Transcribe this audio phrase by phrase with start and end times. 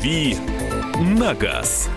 [0.00, 0.34] «Дави
[0.98, 1.90] на газ».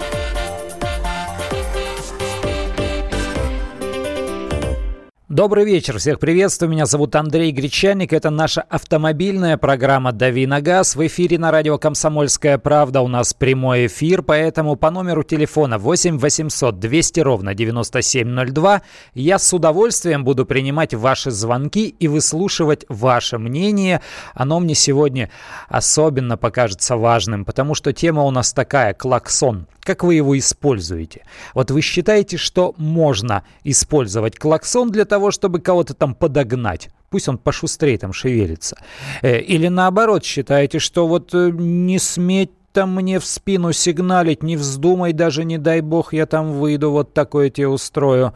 [5.34, 6.70] Добрый вечер, всех приветствую.
[6.70, 8.14] Меня зовут Андрей Гречаник.
[8.14, 10.96] Это наша автомобильная программа «Дави на газ».
[10.96, 16.20] В эфире на радио «Комсомольская правда» у нас прямой эфир, поэтому по номеру телефона 8
[16.20, 18.84] 800 200 ровно 9702
[19.16, 24.02] я с удовольствием буду принимать ваши звонки и выслушивать ваше мнение.
[24.36, 25.32] Оно мне сегодня
[25.68, 29.66] особенно покажется важным, потому что тема у нас такая– клаксон.
[29.84, 31.26] Как вы его используете?
[31.54, 36.90] Вот вы считаете, что можно использовать клаксон для того, чтобы кого-то там подогнать?
[37.10, 38.78] Пусть он пошустрее там шевелится.
[39.22, 44.58] Э, или наоборот, считаете, что вот э, не сметь там мне в спину сигналить, не
[44.58, 48.34] вздумай даже, не дай бог, я там выйду, вот такое тебе устрою.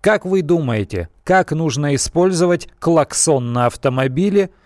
[0.00, 4.50] Как вы думаете, как нужно использовать клаксон на автомобиле–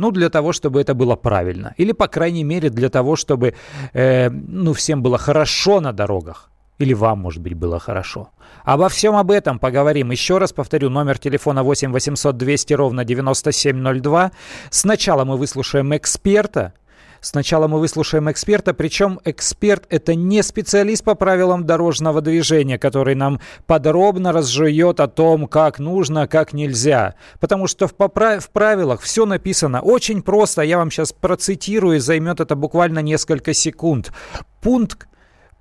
[0.00, 1.74] ну, для того, чтобы это было правильно.
[1.76, 3.54] Или, по крайней мере, для того, чтобы,
[3.92, 6.49] э, ну, всем было хорошо на дорогах.
[6.80, 8.30] Или вам, может быть, было хорошо.
[8.64, 10.10] Обо всем об этом поговорим.
[10.10, 14.32] Еще раз повторю, номер телефона 8 800 200 ровно 9702.
[14.70, 16.72] Сначала мы выслушаем эксперта,
[17.22, 23.40] Сначала мы выслушаем эксперта, причем эксперт это не специалист по правилам дорожного движения, который нам
[23.66, 27.16] подробно разжует о том, как нужно, как нельзя.
[27.38, 28.42] Потому что в, поправ...
[28.42, 30.62] в правилах все написано очень просто.
[30.62, 34.14] Я вам сейчас процитирую, займет это буквально несколько секунд.
[34.62, 35.06] Пункт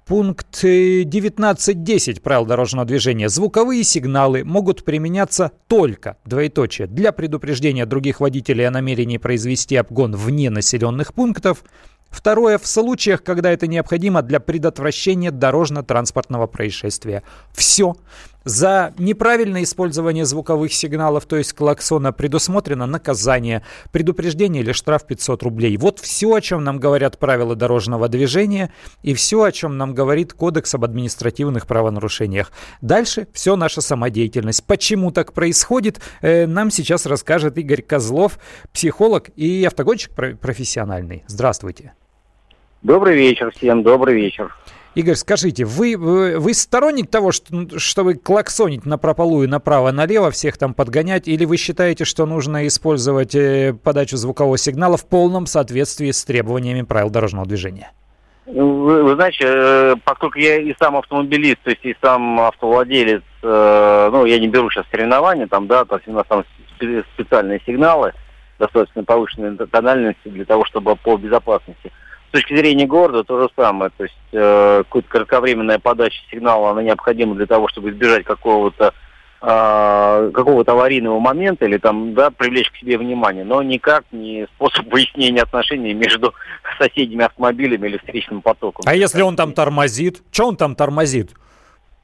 [0.10, 3.30] Пункт 19.10 правил дорожного движения.
[3.30, 10.50] Звуковые сигналы могут применяться только, двоеточие, для предупреждения других водителей о намерении произвести обгон вне
[10.50, 11.64] населенных пунктов,
[12.10, 17.22] Второе, в случаях, когда это необходимо для предотвращения дорожно-транспортного происшествия.
[17.54, 17.96] Все.
[18.46, 25.76] За неправильное использование звуковых сигналов, то есть клаксона, предусмотрено наказание, предупреждение или штраф 500 рублей.
[25.78, 28.72] Вот все, о чем нам говорят правила дорожного движения
[29.04, 32.52] и все, о чем нам говорит Кодекс об административных правонарушениях.
[32.82, 34.66] Дальше все наша самодеятельность.
[34.66, 38.40] Почему так происходит, э, нам сейчас расскажет Игорь Козлов,
[38.72, 41.24] психолог и автогонщик профессиональный.
[41.28, 41.94] Здравствуйте.
[42.82, 44.56] Добрый вечер всем, добрый вечер.
[44.96, 51.28] Игорь, скажите, вы, вы, сторонник того, что, чтобы клаксонить на и направо-налево, всех там подгонять,
[51.28, 56.82] или вы считаете, что нужно использовать э, подачу звукового сигнала в полном соответствии с требованиями
[56.82, 57.92] правил дорожного движения?
[58.48, 63.22] Ну, вы, вы знаете, э, поскольку я и сам автомобилист, то есть и сам автовладелец,
[63.44, 66.44] э, ну, я не беру сейчас соревнования, там, да, то есть у нас там
[67.14, 68.14] специальные сигналы,
[68.58, 71.92] достаточно повышенной тональности для того, чтобы по безопасности–
[72.30, 73.92] с точки зрения города то же самое.
[73.98, 78.94] То есть э, какая-то кратковременная подача сигнала, она необходима для того, чтобы избежать какого-то
[79.42, 84.86] э, какого-то аварийного момента или там, да, привлечь к себе внимание, но никак не способ
[84.92, 86.34] выяснения отношений между
[86.78, 88.86] соседними автомобилями или встречным потоком.
[88.86, 90.22] А если он там тормозит?
[90.32, 91.32] Что он там тормозит?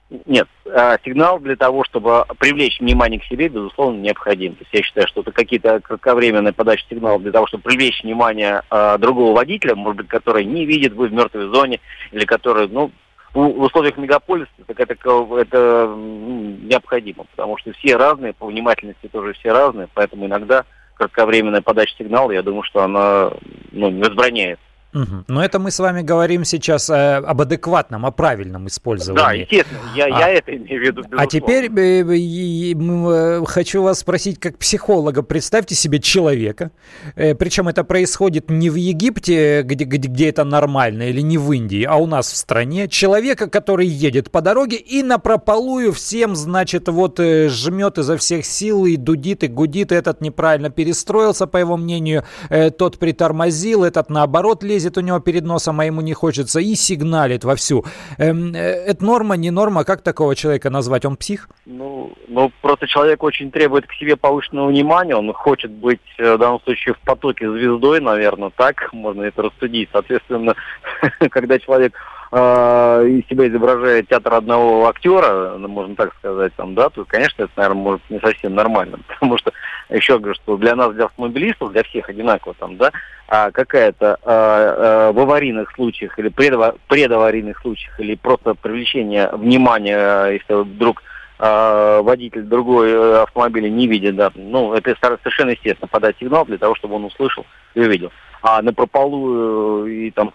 [0.10, 4.54] Нет, а, сигнал для того, чтобы привлечь внимание к себе, безусловно, необходим.
[4.54, 8.62] То есть я считаю, что это какие-то кратковременные подачи сигналов для того, чтобы привлечь внимание
[8.70, 11.80] а, другого водителя, может быть, который не видит, вы в мертвой зоне,
[12.12, 12.92] или который, ну,
[13.34, 19.52] в, условиях мегаполиса так это, это необходимо, потому что все разные, по внимательности тоже все
[19.52, 23.32] разные, поэтому иногда кратковременная подача сигнала, я думаю, что она
[23.72, 24.64] ну, не возбраняется.
[24.96, 25.26] Угу.
[25.28, 29.22] Но это мы с вами говорим сейчас э, об адекватном, о правильном использовании.
[29.22, 31.02] Да, естественно, я, а, я это имею в виду.
[31.02, 31.22] Безусловно.
[31.22, 36.72] А теперь э, э, хочу вас спросить, как психолога, представьте себе человека,
[37.16, 41.52] э, причем это происходит не в Египте, где, где, где это нормально, или не в
[41.52, 46.38] Индии, а у нас в стране, человека, который едет по дороге и на прополую всем,
[46.38, 51.58] значит, вот э, жмет изо всех сил и дудит, и гудит, этот неправильно перестроился, по
[51.58, 56.02] его мнению, э, тот притормозил, этот наоборот лезет лезет у него перед носом, а ему
[56.02, 57.84] не хочется, и сигналит вовсю.
[58.18, 58.60] Эм, э,
[58.92, 59.84] это норма, не норма?
[59.84, 61.06] Как такого человека назвать?
[61.06, 61.50] Он псих?
[61.66, 66.38] Ну, ну, просто человек очень требует к себе повышенного внимания, он хочет быть э, в
[66.38, 69.90] данном случае в потоке звездой, наверное, так можно это рассудить.
[69.92, 70.54] Соответственно,
[71.32, 71.94] когда человек
[72.32, 77.44] э, из себя изображает театр одного актера, ну, можно так сказать, там, да, то, конечно,
[77.44, 79.52] это, наверное, может не совсем нормально, потому что,
[79.90, 82.92] еще говорю, что для нас, для автомобилистов, для всех одинаково, там, да,
[83.28, 90.28] а, какая-то а, а, в аварийных случаях или предава, предаварийных случаях или просто привлечение внимания,
[90.28, 91.04] если вдруг
[91.38, 96.76] а, водитель другой автомобиля не видит, да, ну, это совершенно естественно, подать сигнал для того,
[96.76, 98.12] чтобы он услышал и увидел.
[98.46, 100.34] А на прополую и там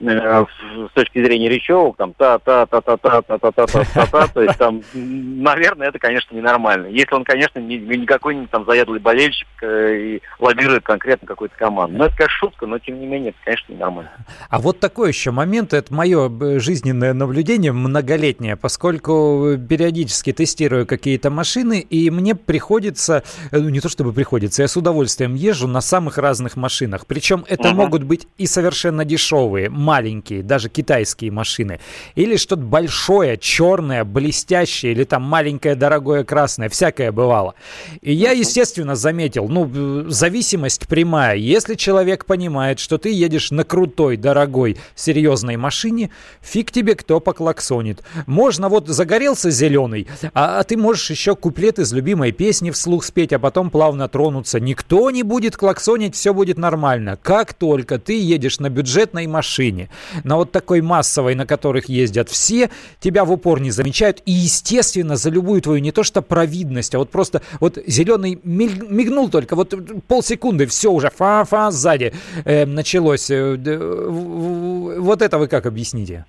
[0.00, 0.44] Э,
[0.90, 6.86] с точки зрения речевок, там та-та-та-та-та-та-та-та-та-та, то есть там, наверное, это, конечно, ненормально.
[6.86, 11.98] Если он, конечно, не, не какой-нибудь там заядлый болельщик э, и лоббирует конкретно какую-то команду.
[11.98, 14.10] Но это, как шутка, но тем не менее, это, конечно, ненормально.
[14.48, 21.30] А вот такой еще момент, это мое э, жизненное наблюдение многолетнее, поскольку периодически тестирую какие-то
[21.30, 23.22] машины, и мне приходится,
[23.52, 27.06] ну не то чтобы приходится, я с удовольствием езжу на самых разных машинах.
[27.06, 27.74] Причем это uh-huh.
[27.74, 31.80] могут быть и совершенно дешевые, дешевые, маленькие, даже китайские машины,
[32.14, 37.54] или что-то большое, черное, блестящее, или там маленькое, дорогое, красное, всякое бывало.
[38.00, 41.36] И я, естественно, заметил, ну, зависимость прямая.
[41.36, 46.10] Если человек понимает, что ты едешь на крутой, дорогой, серьезной машине,
[46.40, 48.02] фиг тебе кто поклаксонит.
[48.26, 53.32] Можно вот загорелся зеленый, а, а ты можешь еще куплет из любимой песни вслух спеть,
[53.32, 54.60] а потом плавно тронуться.
[54.60, 57.18] Никто не будет клаксонить, все будет нормально.
[57.32, 59.88] Как только ты едешь на бюджетной машине,
[60.22, 62.68] на вот такой массовой, на которых ездят все,
[63.00, 64.20] тебя в упор не замечают.
[64.26, 69.30] И, естественно, за любую твою не то что провидность, а вот просто вот зеленый мигнул
[69.30, 69.74] только, вот
[70.06, 72.12] полсекунды, все уже фа-фа сзади
[72.44, 73.30] э, началось.
[73.30, 76.26] Э, вот это вы как объясните?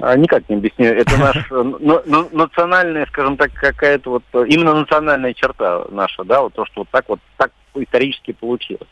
[0.00, 0.84] А, никак не объясню.
[0.84, 1.50] Это наш
[2.30, 7.08] национальная, скажем так, какая-то вот именно национальная черта наша, да, вот то, что вот так
[7.08, 8.88] вот так исторически получилось.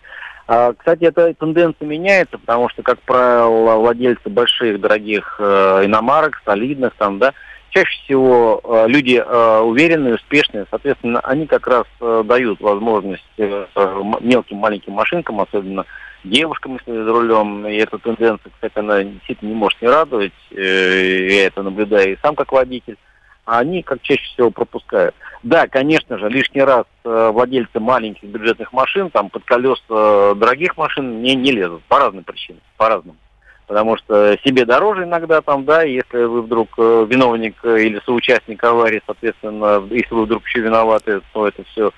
[0.55, 6.93] А, кстати, эта тенденция меняется, потому что, как правило, владельцы больших, дорогих э, иномарок, солидных,
[6.99, 7.33] там, да,
[7.71, 14.93] чаще всего э, люди э, уверенные, успешные, соответственно, они как раз дают возможность мелким, маленьким
[14.93, 15.87] машинкам, особенно
[16.23, 21.47] девушкам, если за рулем, и эта тенденция, кстати, она действительно не может не радовать, я
[21.47, 22.99] это наблюдаю и сам как водитель,
[23.45, 25.15] они как чаще всего пропускают.
[25.43, 31.21] Да, конечно же, лишний раз э, владельцы маленьких бюджетных машин там под колеса дорогих машин
[31.23, 33.19] не, не лезут по разным причинам, по разному.
[33.67, 38.63] Потому что себе дороже иногда там, да, если вы вдруг э, виновник э, или соучастник
[38.63, 41.91] аварии, соответственно, если вы вдруг еще виноваты, то это все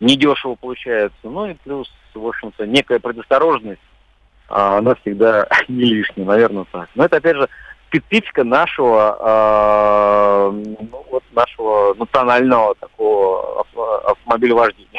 [0.00, 1.16] недешево получается.
[1.22, 3.80] Ну и плюс, в общем-то, некая предосторожность,
[4.48, 6.88] а она всегда не лишняя, наверное, так.
[6.94, 7.48] Но это, опять же,
[7.92, 10.76] специфика нашего, э,
[11.10, 13.64] вот нашего национального такого
[14.06, 14.91] автомобилевождения.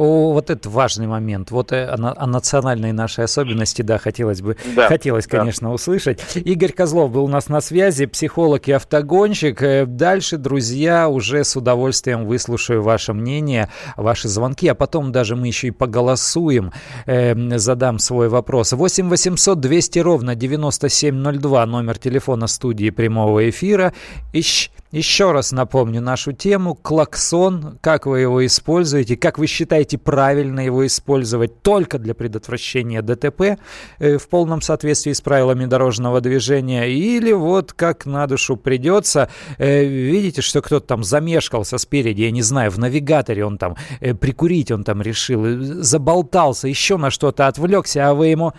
[0.00, 1.50] О, вот это важный момент.
[1.50, 5.36] Вот э, о, о национальной нашей особенности, да, хотелось бы, да, хотелось, да.
[5.36, 6.22] конечно, услышать.
[6.36, 9.62] Игорь Козлов был у нас на связи, психолог и автогонщик.
[9.62, 13.68] Э, дальше, друзья, уже с удовольствием выслушаю ваше мнение,
[13.98, 16.72] ваши звонки, а потом даже мы еще и поголосуем,
[17.04, 18.72] э, задам свой вопрос.
[18.72, 23.92] 8 800 200 ровно 9702, номер телефона студии прямого эфира.
[24.32, 26.74] Ищ еще раз напомню нашу тему.
[26.74, 27.78] Клаксон.
[27.80, 29.16] Как вы его используете?
[29.16, 33.60] Как вы считаете правильно его использовать только для предотвращения ДТП
[33.98, 36.88] э, в полном соответствии с правилами дорожного движения?
[36.88, 39.28] Или вот как на душу придется.
[39.58, 44.14] Э, видите, что кто-то там замешкался спереди, я не знаю, в навигаторе он там э,
[44.14, 45.44] прикурить он там решил,
[45.82, 48.52] заболтался, еще на что-то отвлекся, а вы ему...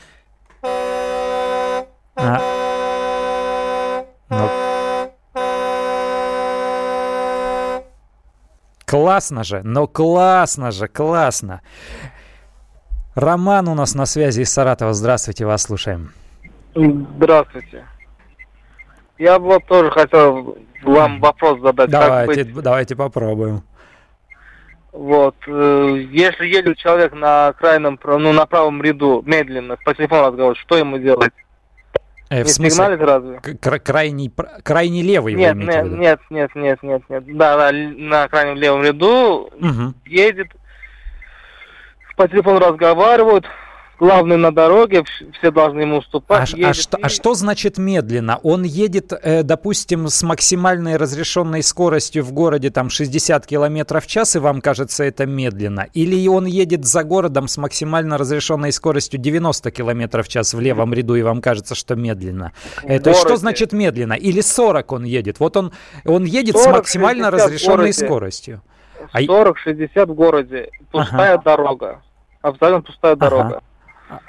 [2.16, 2.40] А...
[4.30, 4.61] Ну,
[8.92, 11.62] Классно же, но классно же, классно.
[13.16, 14.94] Роман у нас на связи из Саратова.
[14.94, 16.12] Здравствуйте, вас слушаем.
[16.76, 17.86] Здравствуйте.
[19.18, 21.90] Я вот тоже хотел вам вопрос задать.
[21.90, 22.64] Давайте, быть...
[22.64, 23.64] давайте попробуем.
[24.92, 30.58] Вот, э, если едет человек на крайнем, ну, на правом ряду медленно, по телефону разговаривает,
[30.58, 31.32] что ему делать?
[32.32, 33.40] Э, не смысле, сигналит разве?
[33.80, 34.32] Крайний,
[34.64, 37.38] крайний левый нет, вы нет, нет, нет, нет, нет, нет.
[37.38, 39.94] Да, да, на крайнем левом ряду угу.
[40.06, 40.48] едет,
[42.16, 43.46] по телефону разговаривают,
[44.02, 45.04] главный на дороге,
[45.38, 46.54] все должны ему уступать.
[46.56, 47.02] А, а, что, и...
[47.04, 48.40] а что значит медленно?
[48.42, 54.36] Он едет, э, допустим, с максимальной разрешенной скоростью в городе там 60 км в час,
[54.36, 55.88] и вам кажется это медленно?
[55.94, 60.94] Или он едет за городом с максимально разрешенной скоростью 90 км в час в левом
[60.96, 62.54] ряду, и вам кажется, что медленно?
[62.84, 64.14] Это что значит медленно?
[64.14, 65.40] Или 40 он едет?
[65.40, 65.74] Вот он,
[66.06, 68.64] он едет 40, с максимально разрешенной скоростью.
[69.16, 70.70] 40-60 а в городе.
[70.92, 71.44] Пустая ага.
[71.44, 72.02] дорога.
[72.42, 73.30] Абсолютно пустая ага.
[73.30, 73.62] дорога.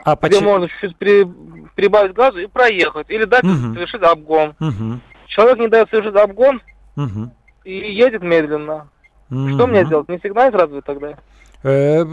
[0.04, 0.50] А где почему?
[0.50, 1.26] можно чуть-чуть при,
[1.74, 3.10] прибавить газу и проехать.
[3.10, 3.74] Или дать угу.
[3.74, 4.54] совершить обгон.
[4.60, 5.00] Угу.
[5.26, 6.62] Человек не дает совершить обгон
[6.96, 7.30] угу.
[7.64, 8.88] и едет медленно.
[9.30, 9.48] Угу.
[9.50, 10.08] Что мне делать?
[10.08, 11.16] Не сигналить разве тогда?
[11.64, 12.04] Э,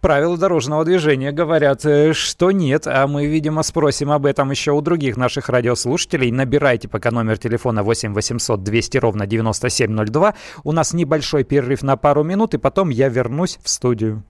[0.00, 4.80] правила дорожного движения говорят, э, что нет, а мы, видимо, спросим об этом еще у
[4.80, 6.30] других наших радиослушателей.
[6.30, 10.34] Набирайте пока номер телефона 8 800 200 ровно 9702.
[10.64, 14.22] У нас небольшой перерыв на пару минут, и потом я вернусь в студию.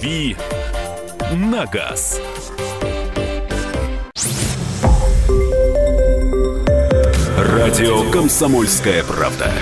[0.00, 0.36] «Дави
[1.32, 2.20] на газ».
[7.36, 9.52] Радио «Комсомольская правда».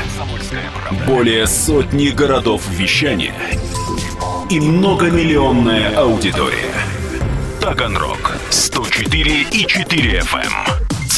[1.06, 3.34] Более сотни городов вещания
[4.48, 6.72] и многомиллионная аудитория.
[7.60, 10.87] Таганрог 104 и 4 FM.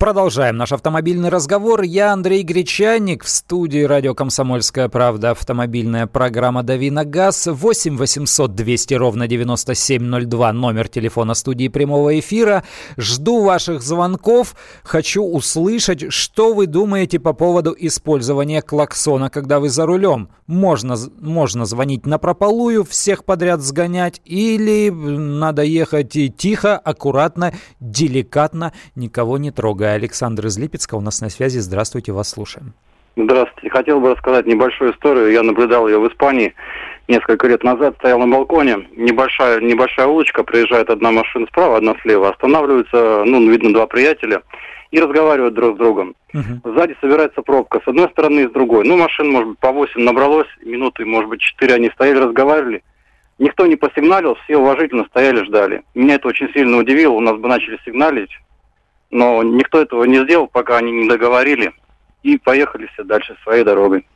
[0.00, 1.82] Продолжаем наш автомобильный разговор.
[1.82, 5.32] Я Андрей Гречаник в студии радио «Комсомольская правда».
[5.32, 7.46] Автомобильная программа «Дави на газ».
[7.46, 10.54] 8 800 200 ровно 9702.
[10.54, 12.64] Номер телефона студии прямого эфира.
[12.96, 14.56] Жду ваших звонков.
[14.84, 20.30] Хочу услышать, что вы думаете по поводу использования клаксона, когда вы за рулем.
[20.46, 29.36] Можно, можно звонить на прополую, всех подряд сгонять, или надо ехать тихо, аккуратно, деликатно, никого
[29.36, 29.90] не трогая.
[30.00, 31.58] Александр из Липецка у нас на связи.
[31.58, 32.72] Здравствуйте, вас слушаем.
[33.16, 33.68] Здравствуйте.
[33.68, 35.30] Хотел бы рассказать небольшую историю.
[35.30, 36.54] Я наблюдал ее в Испании
[37.06, 37.96] несколько лет назад.
[37.98, 38.88] Стоял на балконе.
[38.96, 40.42] Небольшая, небольшая улочка.
[40.42, 42.30] Приезжает одна машина справа, одна слева.
[42.30, 44.42] Останавливаются, ну, видно, два приятеля.
[44.90, 46.14] И разговаривают друг с другом.
[46.32, 46.74] Uh-huh.
[46.74, 47.80] Сзади собирается пробка.
[47.84, 48.84] С одной стороны и с другой.
[48.84, 50.48] Ну, машин, может быть, по 8 набралось.
[50.64, 52.82] Минуты, может быть, 4 они стояли, разговаривали.
[53.38, 55.82] Никто не посигналил, все уважительно стояли, ждали.
[55.94, 57.12] Меня это очень сильно удивило.
[57.12, 58.30] У нас бы начали сигналить.
[59.10, 61.72] Но никто этого не сделал, пока они не договорили.
[62.22, 64.06] И поехали все дальше своей дорогой.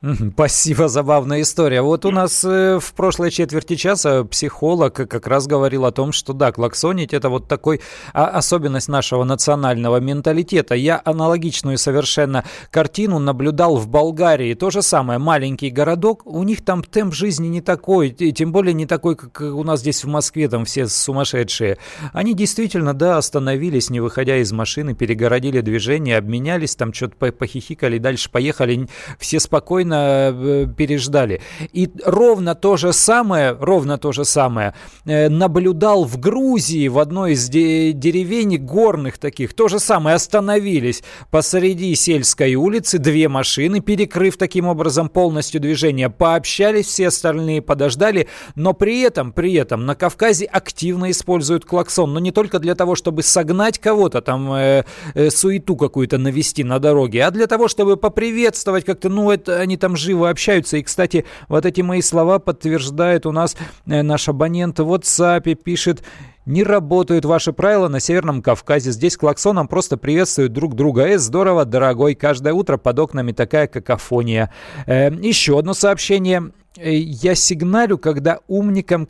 [0.00, 1.82] Спасибо, забавная история.
[1.82, 6.32] Вот у нас э, в прошлой четверти часа психолог как раз говорил о том, что
[6.32, 7.80] да, клаксонить это вот такой
[8.12, 10.76] а, особенность нашего национального менталитета.
[10.76, 14.54] Я аналогичную совершенно картину наблюдал в Болгарии.
[14.54, 18.86] То же самое, маленький городок, у них там темп жизни не такой, тем более не
[18.86, 21.76] такой, как у нас здесь в Москве, там все сумасшедшие.
[22.12, 28.30] Они действительно, да, остановились, не выходя из машины, перегородили движение, обменялись, там что-то похихикали, дальше
[28.30, 28.88] поехали,
[29.18, 31.40] все спокойно спокойно э, переждали.
[31.72, 37.32] И ровно то же самое, ровно то же самое э, наблюдал в Грузии в одной
[37.32, 39.54] из деревень горных таких.
[39.54, 46.86] То же самое, остановились посреди сельской улицы, две машины, перекрыв таким образом полностью движение, пообщались,
[46.86, 52.32] все остальные подождали, но при этом, при этом на Кавказе активно используют клаксон, но не
[52.32, 57.30] только для того, чтобы согнать кого-то, там э, э, суету какую-то навести на дороге, а
[57.30, 60.76] для того, чтобы поприветствовать как-то, ну, это они там живо общаются.
[60.76, 63.56] И, кстати, вот эти мои слова подтверждает у нас
[63.86, 66.02] э, наш абонент в WhatsApp, пишет,
[66.48, 68.90] не работают ваши правила на Северном Кавказе.
[68.90, 71.06] Здесь клаксоном просто приветствуют друг друга.
[71.06, 72.14] Э, здорово, дорогой.
[72.14, 74.50] Каждое утро под окнами такая какофония.
[74.86, 76.52] Э, еще одно сообщение.
[76.76, 79.06] Э, я сигналю, когда умникам,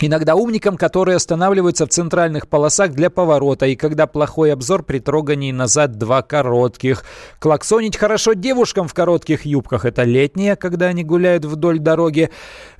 [0.00, 5.52] Иногда умникам, которые останавливаются в центральных полосах для поворота, и когда плохой обзор при трогании
[5.52, 7.04] назад два коротких.
[7.38, 9.84] Клаксонить хорошо девушкам в коротких юбках.
[9.84, 12.30] Это летнее, когда они гуляют вдоль дороги.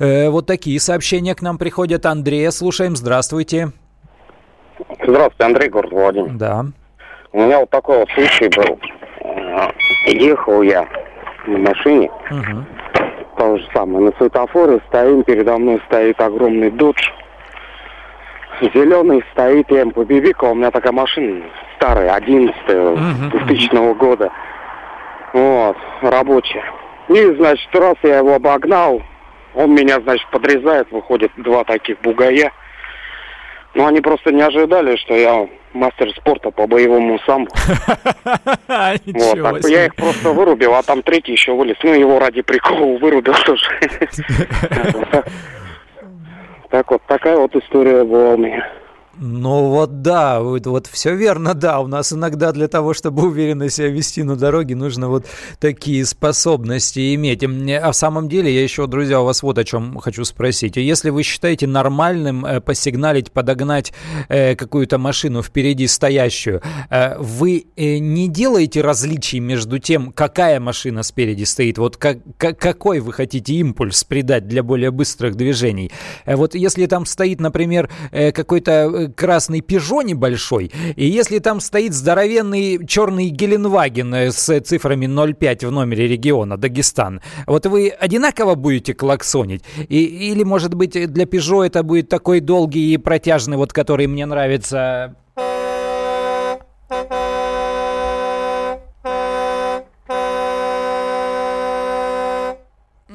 [0.01, 2.05] Э, вот такие сообщения к нам приходят.
[2.05, 2.97] Андрея, слушаем.
[2.97, 3.71] Здравствуйте.
[5.01, 6.33] Здравствуйте, Андрей, город Владимир.
[6.33, 6.67] Да.
[7.33, 8.79] У меня вот такой вот случай был.
[9.21, 9.69] Э,
[10.07, 10.89] ехал я
[11.47, 12.11] на машине.
[12.29, 12.74] Угу
[13.45, 14.07] то же самое.
[14.07, 17.11] На светофоре стоим, передо мной стоит огромный додж.
[18.61, 20.45] Зеленый стоит МП Бибика.
[20.45, 21.45] У меня такая машина
[21.77, 24.31] старая, 11 2000 года.
[25.35, 26.65] Вот, рабочая.
[27.09, 29.03] И, значит, раз я его обогнал,
[29.55, 32.51] он меня, значит, подрезает, выходит два таких бугая.
[33.75, 37.51] Ну, они просто не ожидали, что я мастер спорта по боевому самбо.
[39.07, 41.77] Вот, так я их просто вырубил, а там третий еще вылез.
[41.83, 43.65] Ну, его ради прикола вырубил тоже.
[46.71, 48.67] Так вот, такая вот история была у меня.
[49.19, 51.81] Ну вот да, вот, вот все верно, да.
[51.81, 55.27] У нас иногда для того, чтобы уверенно себя вести на дороге, нужно вот
[55.61, 57.45] такие способности иметь.
[57.45, 60.77] А в самом деле, я еще, друзья, у вас вот о чем хочу спросить.
[60.77, 63.93] Если вы считаете нормальным э, посигналить, подогнать
[64.29, 71.03] э, какую-то машину впереди стоящую, э, вы э, не делаете различий между тем, какая машина
[71.03, 75.91] спереди стоит, вот как, как, какой вы хотите импульс придать для более быстрых движений.
[76.25, 81.61] Э, вот если там стоит, например, э, какой-то э, красный Пежо небольшой, и если там
[81.61, 88.95] стоит здоровенный черный Геленваген с цифрами 05 в номере региона Дагестан, вот вы одинаково будете
[88.95, 89.63] клаксонить?
[89.89, 94.27] И, или, может быть, для Пежо это будет такой долгий и протяжный, вот который мне
[94.27, 95.17] нравится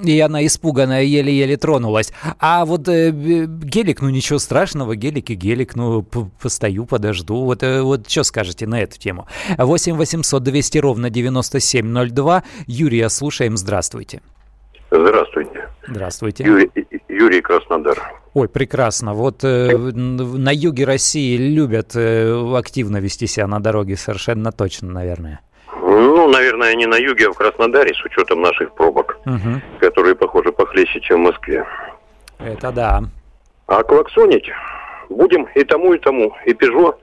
[0.04, 2.12] И она испуганная еле-еле тронулась.
[2.40, 7.44] А вот э, гелик, ну ничего страшного, гелик и гелик, ну постою, подожду.
[7.44, 9.28] Вот, э, вот что скажете на эту тему?
[9.58, 12.44] 8 800 200 ровно 9702.
[12.68, 14.22] Юрия слушаем, здравствуйте.
[14.92, 15.70] Здравствуйте.
[15.88, 16.44] Здравствуйте.
[16.44, 16.72] Юрий,
[17.08, 18.00] Юрий Краснодар.
[18.34, 19.14] Ой, прекрасно.
[19.14, 25.42] Вот э, на юге России любят э, активно вести себя на дороге, совершенно точно, наверное.
[26.30, 29.62] Ну, наверное, не на юге, а в Краснодаре, с учетом наших пробок, угу.
[29.80, 31.66] которые, похоже, похлеще, чем в Москве.
[32.38, 33.02] Это да.
[33.66, 34.48] А клаксонить
[35.10, 37.00] будем и тому, и тому, и Пежо,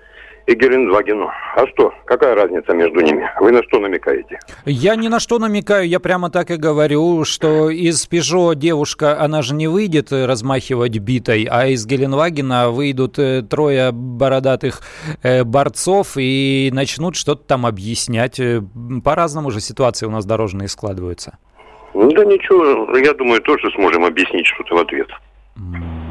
[0.46, 1.30] и Гелендвагену.
[1.56, 1.92] А что?
[2.04, 3.28] Какая разница между ними?
[3.40, 4.38] Вы на что намекаете?
[4.64, 5.88] Я ни на что намекаю.
[5.88, 11.48] Я прямо так и говорю, что из Пежо девушка, она же не выйдет размахивать битой,
[11.50, 14.82] а из Геленвагена выйдут э, трое бородатых
[15.22, 18.38] э, борцов и начнут что-то там объяснять.
[18.38, 18.62] Э,
[19.04, 21.38] по-разному же ситуации у нас дорожные складываются.
[21.94, 25.08] Да ничего, я думаю, тоже сможем объяснить что-то в ответ.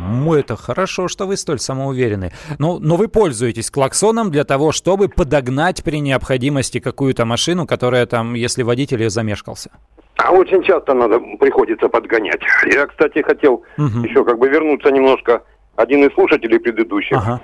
[0.06, 2.32] Ну, это хорошо, что вы столь самоуверены.
[2.60, 8.34] Ну, но вы пользуетесь клаксоном для того, чтобы подогнать при необходимости какую-то машину, которая там,
[8.34, 9.72] если водитель ее замешкался.
[10.18, 12.42] А очень часто надо, приходится подгонять.
[12.66, 14.00] Я, кстати, хотел угу.
[14.04, 15.44] еще как бы вернуться немножко.
[15.76, 17.42] Один из слушателей предыдущих ага.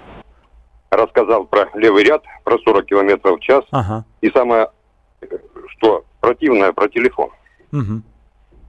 [0.90, 3.66] рассказал про левый ряд, про 40 километров в час.
[3.72, 4.06] Ага.
[4.22, 4.70] И самое,
[5.68, 7.30] что противное, про телефон.
[7.74, 8.02] Угу.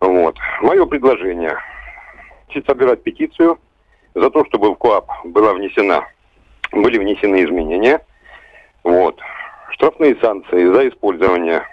[0.01, 0.37] Вот.
[0.63, 1.57] Мое предложение–
[2.67, 3.59] собирать петицию
[4.15, 6.07] за то, чтобы в КОАП была внесена,
[6.73, 8.01] были внесены изменения.
[8.85, 9.19] Вот.
[9.71, 11.65] Штрафные санкции за использование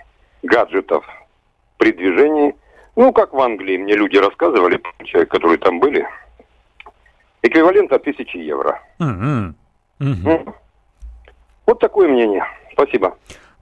[0.43, 1.05] гаджетов
[1.77, 2.55] при движении.
[2.95, 6.05] Ну, как в Англии, мне люди рассказывали, человек, которые там были,
[7.41, 8.81] эквивалент от тысячи евро.
[8.99, 9.53] Mm-hmm.
[10.01, 10.53] Mm-hmm.
[11.65, 12.43] Вот такое мнение.
[12.73, 13.17] Спасибо.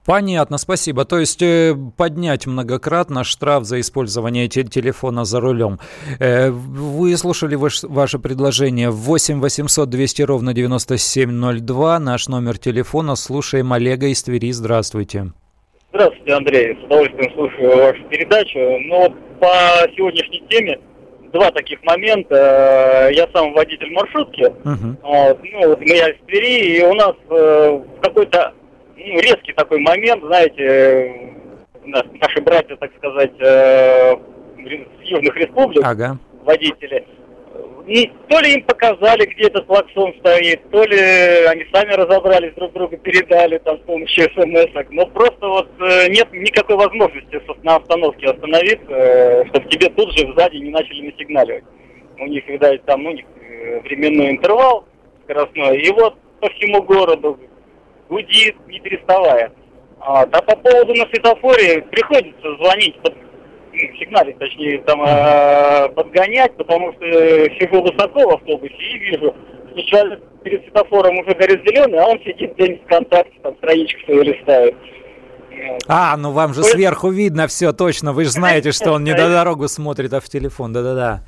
[0.08, 1.04] Понятно, спасибо.
[1.04, 5.80] То есть э, поднять многократно штраф за использование те- телефона за рулем.
[6.18, 13.16] Э, вы слушали ваш, ваше предложение 8 800 200 ровно 9702, наш номер телефона.
[13.16, 14.50] Слушаем Олега из Твери.
[14.50, 15.26] Здравствуйте.
[15.92, 16.78] Здравствуйте, Андрей.
[16.80, 18.58] С удовольствием слушаю вашу передачу.
[18.58, 19.52] Ну вот по
[19.94, 20.80] сегодняшней теме
[21.34, 23.10] два таких момента.
[23.12, 24.42] Я сам водитель маршрутки.
[24.42, 24.96] Uh-huh.
[25.02, 28.54] Вот, ну, вот я из Твери, и у нас э, какой-то
[28.98, 31.30] ну, резкий такой момент, знаете, э,
[31.84, 36.18] наши братья, так сказать, э, с южных республик, ага.
[36.44, 37.06] водители,
[37.86, 40.98] и то ли им показали, где этот клаксон стоит, то ли
[41.46, 44.86] они сами разобрались, друг друга передали там с помощью смс -ок.
[44.90, 50.56] Но просто вот э, нет никакой возможности на остановке остановиться, чтобы тебе тут же сзади
[50.56, 51.64] не начали насигналивать.
[52.18, 53.24] У них, видать, там у них
[53.84, 54.84] временной интервал
[55.24, 55.78] скоростной.
[55.78, 57.38] И вот по всему городу
[58.08, 59.52] гудит, не переставая.
[60.00, 63.14] А, а по поводу на светофоре приходится звонить, под,
[63.72, 69.34] ну, сигналить, точнее, там э, подгонять, потому что сижу высоко в автобусе и вижу,
[69.72, 74.22] что человек перед светофором уже горит зеленый, а он сидит где-нибудь ВКонтакте, там страничку свою
[74.22, 74.74] листает.
[75.88, 79.28] А, ну вам же сверху видно все точно, вы же знаете, что он не до
[79.28, 81.22] дорогу смотрит, а в телефон, да-да-да.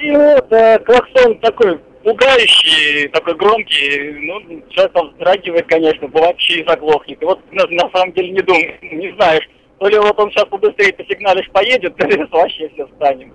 [0.00, 7.22] И вот э, клаксон такой пугающий, такой громкий, ну, человек вздрагивает, конечно, вообще заглохнет.
[7.22, 10.46] И вот на, на самом деле не думаю, не знаешь, то ли вот он сейчас
[10.46, 13.32] побыстрее по сигналишь поедет, то ли вообще все встанем.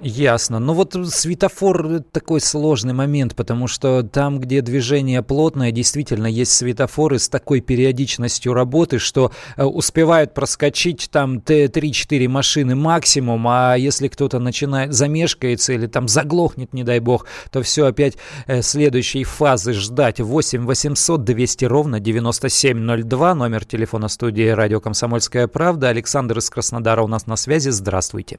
[0.00, 0.60] Ясно.
[0.60, 7.18] Ну вот светофор такой сложный момент, потому что там, где движение плотное, действительно есть светофоры
[7.18, 14.38] с такой периодичностью работы, что э, успевают проскочить там 3-4 машины максимум, а если кто-то
[14.38, 20.20] начинает замешкается или там заглохнет, не дай бог, то все опять э, следующей фазы ждать.
[20.20, 25.88] 8 800 200 ровно 9702, номер телефона студии «Радио Комсомольская правда».
[25.88, 27.70] Александр из Краснодара у нас на связи.
[27.70, 28.38] Здравствуйте.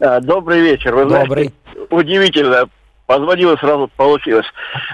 [0.00, 0.94] А, добрый вечер.
[0.94, 1.26] Вы Добрый.
[1.26, 1.52] знаете,
[1.90, 2.68] удивительно.
[3.06, 4.44] Позвонил и сразу получилось.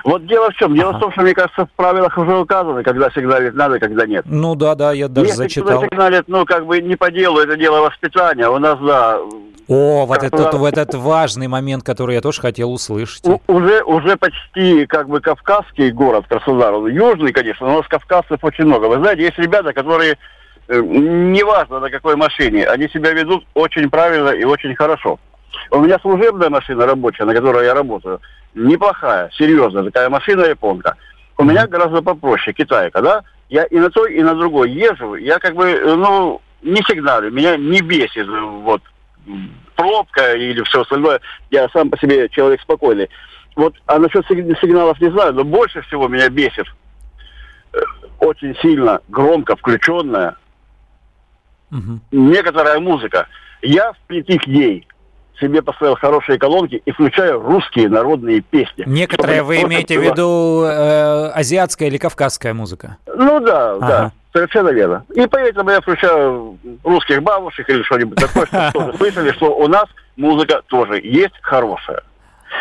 [0.04, 0.76] Вот дело в чем?
[0.76, 0.98] Дело ага.
[0.98, 4.24] в том, что, мне кажется, в правилах уже указано, когда сигналить надо, когда нет.
[4.28, 5.82] Ну да, да, я даже Если зачитал.
[5.82, 8.48] Если сигналит, ну, как бы не по делу, это дело воспитания.
[8.48, 9.18] У нас, да...
[9.66, 13.26] О, вот этот, вот этот важный момент, который я тоже хотел услышать.
[13.26, 16.74] У, уже, уже почти как бы кавказский город Краснодар.
[16.86, 18.84] Южный, конечно, но у нас кавказцев очень много.
[18.86, 20.18] Вы знаете, есть ребята, которые
[20.68, 25.18] неважно на какой машине, они себя ведут очень правильно и очень хорошо.
[25.70, 28.20] У меня служебная машина рабочая, на которой я работаю,
[28.54, 30.96] неплохая, серьезная, такая машина японка.
[31.36, 33.22] У меня гораздо попроще, китайка, да?
[33.48, 37.56] Я и на той, и на другой езжу, я как бы, ну, не сигналю, меня
[37.56, 38.82] не бесит, вот,
[39.76, 41.20] пробка или все остальное.
[41.50, 43.08] Я сам по себе человек спокойный.
[43.56, 46.66] Вот, а насчет сигналов не знаю, но больше всего меня бесит
[47.72, 47.78] э,
[48.18, 50.36] очень сильно, громко включенная
[51.74, 52.00] угу.
[52.12, 53.26] некоторая музыка.
[53.62, 54.86] Я впритык ей
[55.40, 58.84] себе поставил хорошие колонки и включаю русские народные песни.
[58.86, 62.98] Некоторые вы имеете в виду э, азиатская или кавказская музыка?
[63.06, 63.86] Ну да, ага.
[63.86, 64.12] да.
[64.32, 65.04] Совершенно верно.
[65.14, 69.84] И поэтому я включаю русских бабушек или что-нибудь такое, чтобы тоже слышали, что у нас
[70.16, 72.02] музыка тоже есть хорошая.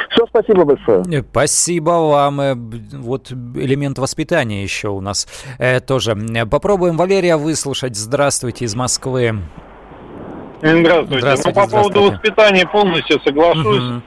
[0.09, 1.03] Все, спасибо большое.
[1.11, 2.41] Э, спасибо вам.
[2.41, 5.27] Э, вот элемент воспитания еще у нас
[5.59, 6.15] э, тоже.
[6.49, 7.95] Попробуем Валерия выслушать.
[7.95, 9.39] Здравствуйте из Москвы.
[10.61, 11.19] Здравствуйте.
[11.19, 14.01] здравствуйте ну, по поводу воспитания полностью соглашусь угу.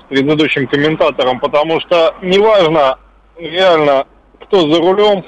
[0.00, 2.98] с предыдущим комментатором, потому что неважно
[3.36, 4.06] реально,
[4.40, 5.24] кто за рулем,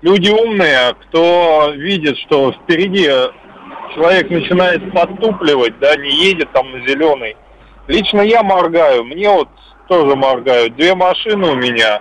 [0.00, 3.06] люди умные, кто видит, что впереди
[3.94, 7.36] человек начинает подтупливать, да, не едет там на зеленый.
[7.88, 9.48] Лично я моргаю, мне вот
[9.88, 10.76] тоже моргают.
[10.76, 12.00] Две машины у меня.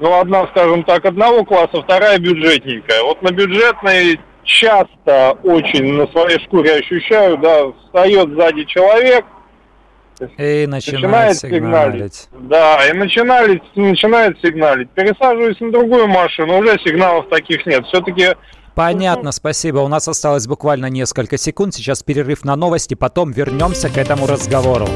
[0.00, 3.02] Ну, одна, скажем так, одного класса, вторая бюджетненькая.
[3.04, 9.24] Вот на бюджетной часто очень на своей шкуре ощущаю, да, встает сзади человек,
[10.38, 12.14] и начинает, начинает сигналить.
[12.14, 12.28] сигналить.
[12.48, 14.90] Да, и начинали, начинает сигналить.
[14.90, 17.84] Пересаживаюсь на другую машину, уже сигналов таких нет.
[17.86, 18.28] Все-таки
[18.74, 19.78] Понятно, спасибо.
[19.78, 21.74] У нас осталось буквально несколько секунд.
[21.74, 24.88] Сейчас перерыв на новости, потом вернемся к этому разговору.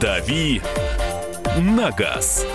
[0.00, 0.62] Дави
[1.58, 2.46] на газ.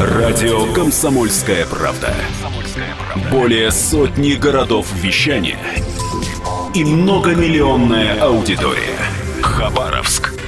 [0.00, 2.14] Радио «Комсомольская правда».
[3.30, 5.58] Более сотни городов вещания
[6.74, 8.96] и многомиллионная аудитория.
[9.42, 10.21] Хабаровск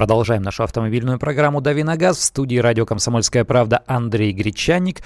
[0.00, 2.16] Продолжаем нашу автомобильную программу «Дави на газ».
[2.16, 5.02] В студии радио «Комсомольская правда» Андрей Гречанник.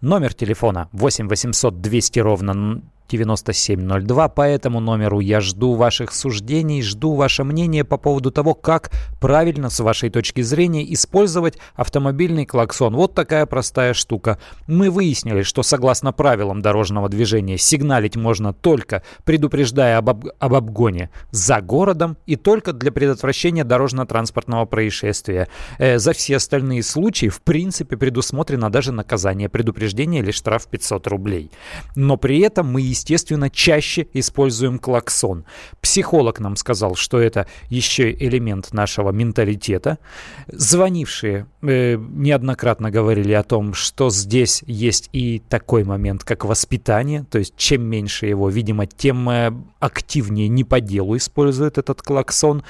[0.00, 4.28] Номер телефона 8 800 200 ровно 9702.
[4.28, 8.90] По этому номеру я жду ваших суждений, жду ваше мнение по поводу того, как
[9.20, 12.94] правильно, с вашей точки зрения, использовать автомобильный клаксон.
[12.94, 14.38] Вот такая простая штука.
[14.66, 21.10] Мы выяснили, что согласно правилам дорожного движения сигналить можно только предупреждая об, об, об обгоне
[21.30, 25.48] за городом и только для предотвращения дорожно-транспортного происшествия.
[25.78, 31.50] Э, за все остальные случаи, в принципе, предусмотрено даже наказание предупреждения или штраф 500 рублей.
[31.96, 35.44] Но при этом мы естественно, чаще используем клаксон.
[35.80, 39.98] Психолог нам сказал, что это еще элемент нашего менталитета.
[40.46, 47.38] Звонившие э, неоднократно говорили о том, что здесь есть и такой момент, как воспитание, то
[47.38, 52.62] есть чем меньше его, видимо, тем э, активнее не по делу использует этот клаксон.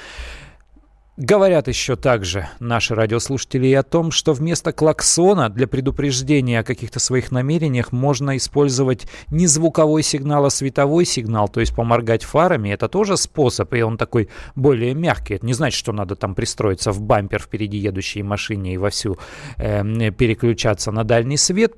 [1.17, 7.31] Говорят еще также наши радиослушатели о том, что вместо клаксона для предупреждения о каких-то своих
[7.31, 12.67] намерениях можно использовать не звуковой сигнал, а световой сигнал, то есть поморгать фарами.
[12.67, 15.35] Это тоже способ, и он такой более мягкий.
[15.35, 19.17] Это не значит, что надо там пристроиться в бампер впереди едущей машине и вовсю
[19.55, 21.75] э, переключаться на дальний свет.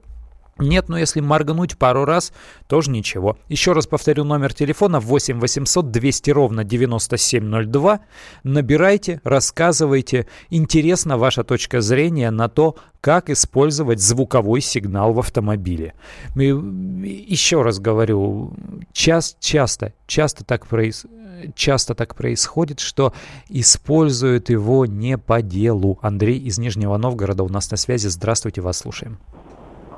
[0.60, 2.34] Нет, но если моргнуть пару раз,
[2.68, 3.38] тоже ничего.
[3.48, 8.00] Еще раз повторю номер телефона 8 800 200 ровно 9702.
[8.44, 10.28] Набирайте, рассказывайте.
[10.50, 15.94] Интересна ваша точка зрения на то, как использовать звуковой сигнал в автомобиле.
[16.36, 18.54] Еще раз говорю,
[18.92, 21.18] часто, часто, часто так происходит
[21.56, 23.14] часто так происходит, что
[23.50, 26.00] используют его не по делу.
[26.02, 28.08] Андрей из Нижнего Новгорода у нас на связи.
[28.08, 29.20] Здравствуйте, вас слушаем.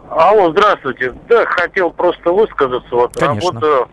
[0.09, 1.13] Алло, здравствуйте.
[1.27, 2.95] Да, хотел просто высказаться.
[2.95, 3.51] Вот Конечно.
[3.51, 3.89] работаю,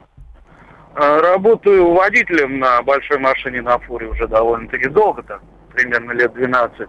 [0.95, 5.43] э, работаю водителем на большой машине на фуре уже довольно-таки долго, так,
[5.75, 6.89] примерно лет 12.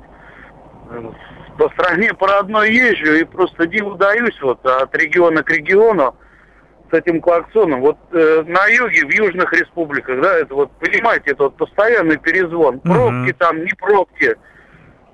[1.58, 6.16] По стране по родной езжу и просто диву даюсь вот от региона к региону
[6.90, 7.82] с этим клаксоном.
[7.82, 12.80] Вот э, на юге, в южных республиках, да, это вот, понимаете, это вот постоянный перезвон.
[12.80, 13.38] Пробки угу.
[13.38, 14.38] там, не пробки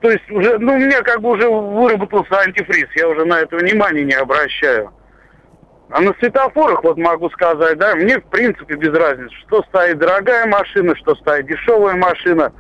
[0.03, 3.55] то есть уже, ну, у меня как бы уже выработался антифриз, я уже на это
[3.55, 4.91] внимание не обращаю.
[5.91, 10.45] А на светофорах, вот могу сказать, да, мне в принципе без разницы, что стоит дорогая
[10.47, 12.51] машина, что стоит дешевая машина.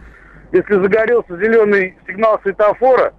[0.53, 3.13] Если загорелся зеленый сигнал светофора,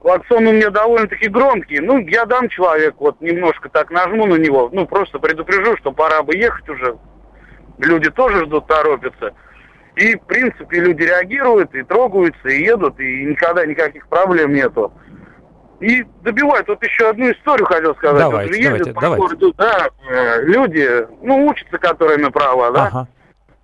[0.00, 4.68] клаксон у меня довольно-таки громкий, ну, я дам человеку, вот немножко так нажму на него,
[4.70, 6.98] ну, просто предупрежу, что пора бы ехать уже.
[7.78, 9.32] Люди тоже ждут, торопятся.
[9.96, 14.92] И, в принципе, люди реагируют, и трогаются, и едут, и никогда никаких проблем нету.
[15.80, 16.68] И добивают.
[16.68, 18.20] Вот еще одну историю хотел сказать.
[18.20, 19.22] Давайте, вот ездят давайте, по давайте.
[19.22, 22.86] городу, да, э, люди, ну, учатся, которые на права, да.
[22.86, 23.08] Ага.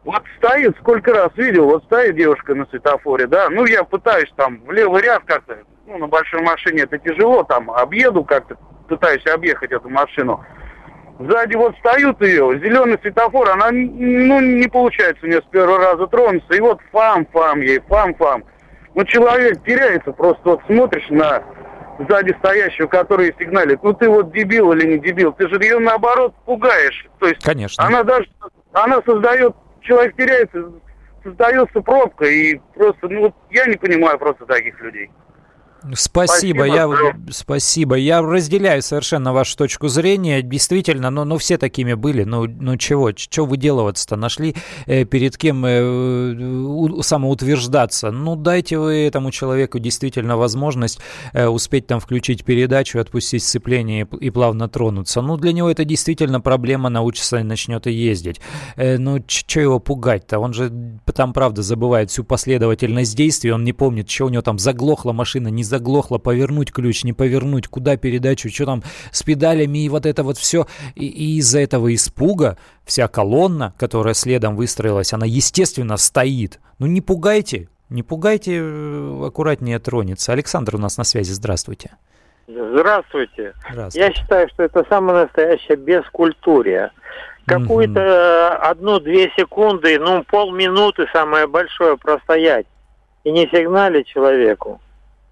[0.05, 4.61] Вот стоит, сколько раз видел, вот стоит девушка на светофоре, да, ну, я пытаюсь там
[4.65, 8.57] в левый ряд как-то, ну, на большой машине это тяжело, там, объеду как-то,
[8.89, 10.45] пытаюсь объехать эту машину.
[11.19, 16.07] Сзади вот встают ее, зеленый светофор, она, ну, не получается у нее с первого раза
[16.09, 18.45] тронуться, и вот фам-фам ей, фам-фам.
[18.95, 21.43] Ну, человек теряется, просто вот смотришь на
[21.99, 26.35] сзади стоящего, который сигналит, ну ты вот дебил или не дебил, ты же ее наоборот
[26.45, 27.07] пугаешь.
[27.19, 27.85] То есть Конечно.
[27.85, 28.29] она даже,
[28.73, 30.73] она создает, человек теряется,
[31.25, 35.11] создается пробка, и просто, ну я не понимаю просто таких людей.
[35.95, 37.95] Спасибо, спасибо, я спасибо.
[37.97, 40.43] Я разделяю совершенно вашу точку зрения.
[40.43, 42.25] Действительно, ну, ну все такими были.
[42.25, 44.17] Ну, ну чего, чего выделываться-то?
[44.17, 45.83] Нашли э, перед кем э,
[46.35, 48.11] у, самоутверждаться?
[48.11, 50.99] Ну, дайте вы этому человеку действительно возможность
[51.33, 55.21] э, успеть там включить передачу, отпустить сцепление и, и плавно тронуться.
[55.21, 58.41] Ну, для него это действительно проблема, научится и начнет и ездить.
[58.77, 60.39] Э, ну, что его пугать-то?
[60.39, 60.73] Он же
[61.15, 65.49] там, правда, забывает всю последовательность действий, он не помнит, что у него там заглохла машина,
[65.49, 70.07] не заглохла заглохло, повернуть ключ, не повернуть, куда передачу, что там с педалями и вот
[70.07, 70.67] это вот все.
[70.95, 76.61] И, и из-за этого испуга вся колонна, которая следом выстроилась, она, естественно, стоит.
[76.79, 80.33] Ну не пугайте, не пугайте, э, аккуратнее тронется.
[80.33, 81.91] Александр у нас на связи, здравствуйте.
[82.49, 83.55] Здравствуйте.
[83.71, 84.07] Здравствуйте.
[84.07, 86.91] Я считаю, что это самое настоящее бескультурие.
[87.45, 92.67] Какую-то одну-две секунды, ну полминуты самое большое простоять
[93.23, 94.81] и не сигналить человеку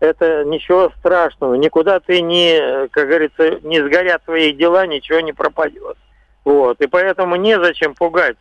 [0.04, 1.54] это ничего страшного.
[1.54, 5.96] Никуда ты не, как говорится, не сгорят твои дела, ничего не пропадет.
[6.44, 6.80] Вот.
[6.80, 8.36] И поэтому незачем пугать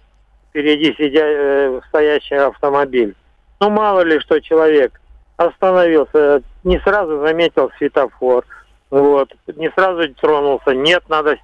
[0.49, 3.15] впереди сидя, э, стоящий автомобиль.
[3.59, 4.99] Ну, мало ли, что человек
[5.37, 8.45] остановился, не сразу заметил светофор,
[8.91, 10.75] вот, не сразу тронулся.
[10.75, 11.37] Нет, надо,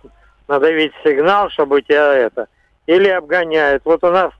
[0.47, 2.47] ведь сигнал, чтобы тебя это...
[2.85, 3.83] Или обгоняют.
[3.85, 4.31] Вот у нас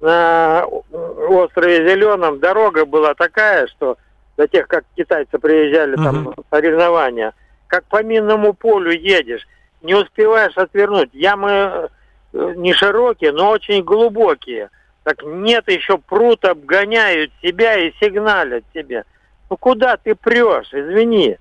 [0.00, 3.96] на острове Зеленом дорога была такая, что
[4.42, 6.04] до тех, как китайцы приезжали uh-huh.
[6.04, 7.32] там соревнования,
[7.68, 9.46] как по минному полю едешь,
[9.82, 11.10] не успеваешь отвернуть.
[11.12, 11.90] Ямы
[12.32, 14.70] э, не широкие, но очень глубокие.
[15.04, 19.04] Так нет, еще пруд обгоняют тебя и сигналят тебе.
[19.48, 21.38] Ну куда ты прешь, извини.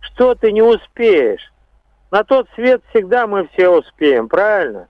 [0.00, 1.52] Что ты не успеешь?
[2.12, 4.86] На тот свет всегда мы все успеем, правильно?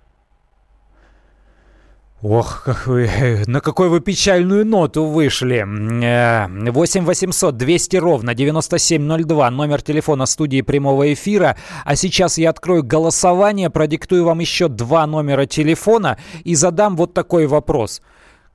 [2.28, 3.08] Ох, как вы,
[3.46, 5.64] на какой вы печальную ноту вышли.
[5.64, 11.56] 8 800 200 ровно 9702, номер телефона студии прямого эфира.
[11.84, 17.46] А сейчас я открою голосование, продиктую вам еще два номера телефона и задам вот такой
[17.46, 18.02] вопрос.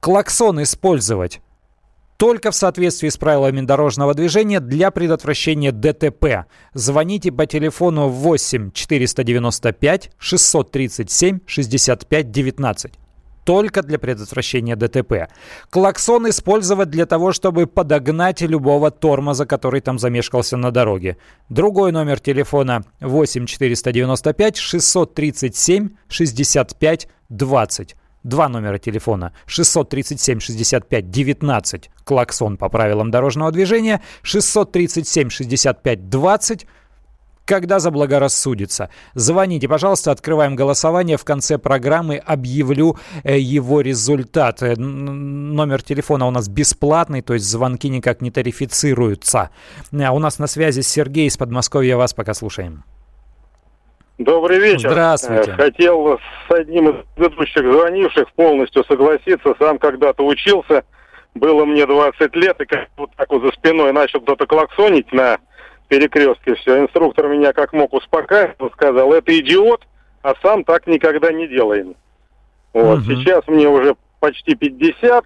[0.02, 1.40] Клаксон использовать
[2.18, 6.46] только в соответствии с правилами дорожного движения для предотвращения ДТП.
[6.74, 13.01] Звоните по телефону 8 495 637 65 19
[13.44, 15.30] только для предотвращения ДТП.
[15.70, 21.18] Клаксон использовать для того, чтобы подогнать любого тормоза, который там замешкался на дороге.
[21.50, 27.96] Другой номер телефона 8 495 637 65 20.
[28.24, 36.68] Два номера телефона 637 65 19 клаксон по правилам дорожного движения, 637 65 20
[37.46, 38.90] когда заблагорассудится.
[39.14, 41.18] Звоните, пожалуйста, открываем голосование.
[41.18, 44.62] В конце программы объявлю э, его результат.
[44.62, 49.50] Э, номер телефона у нас бесплатный, то есть звонки никак не тарифицируются.
[49.92, 51.98] А у нас на связи Сергей из Подмосковья.
[51.98, 52.84] Вас пока слушаем.
[54.18, 54.92] Добрый вечер.
[54.92, 55.52] Здравствуйте.
[55.52, 59.56] Э, хотел с одним из предыдущих звонивших полностью согласиться.
[59.60, 60.84] Сам когда-то учился.
[61.34, 65.40] Было мне 20 лет, и как вот так вот за спиной начал кто-то клаксонить на
[65.92, 66.80] перекрестке все.
[66.80, 69.86] Инструктор меня как мог успокаивал, сказал, это идиот,
[70.22, 71.96] а сам так никогда не делаем.
[72.72, 73.12] Вот, угу.
[73.12, 75.26] сейчас мне уже почти 50,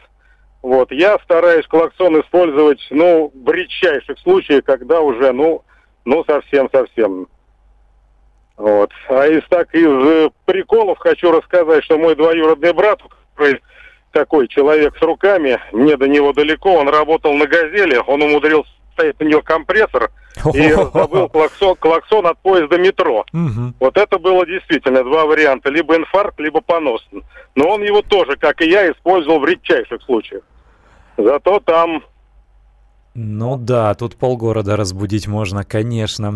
[0.64, 5.62] вот, я стараюсь клаксон использовать, ну, в редчайших случаях, когда уже, ну,
[6.04, 7.28] ну, совсем-совсем.
[8.58, 8.90] Вот.
[9.10, 13.00] А из так, из э, приколов хочу рассказать, что мой двоюродный брат,
[13.36, 13.62] который
[14.12, 19.18] такой человек с руками, мне до него далеко, он работал на «Газели», он умудрился стоит
[19.20, 20.10] у него компрессор,
[20.54, 23.26] и забыл клаксон, клаксон от поезда метро.
[23.80, 25.70] Вот это было действительно два варианта.
[25.70, 27.08] Либо инфаркт, либо понос.
[27.56, 30.44] Но он его тоже, как и я, использовал в редчайших случаях.
[31.18, 32.04] Зато там
[33.18, 36.28] ну да, тут полгорода разбудить можно, конечно.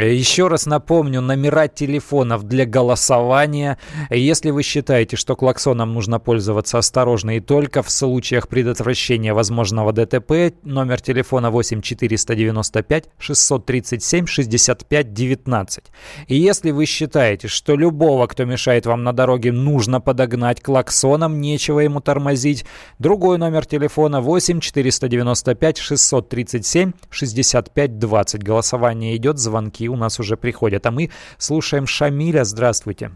[0.00, 3.76] Еще раз напомню, номера телефонов для голосования.
[4.08, 10.54] Если вы считаете, что клаксоном нужно пользоваться осторожно и только в случаях предотвращения возможного ДТП,
[10.62, 15.84] номер телефона 8 495 637 65 19.
[16.28, 21.80] И если вы считаете, что любого, кто мешает вам на дороге, нужно подогнать клаксоном, нечего
[21.80, 22.64] ему тормозить,
[23.00, 28.42] другой номер телефона 8 495 600 937 65 20.
[28.42, 30.86] Голосование идет, звонки у нас уже приходят.
[30.86, 32.44] А мы слушаем Шамиля.
[32.44, 33.12] Здравствуйте.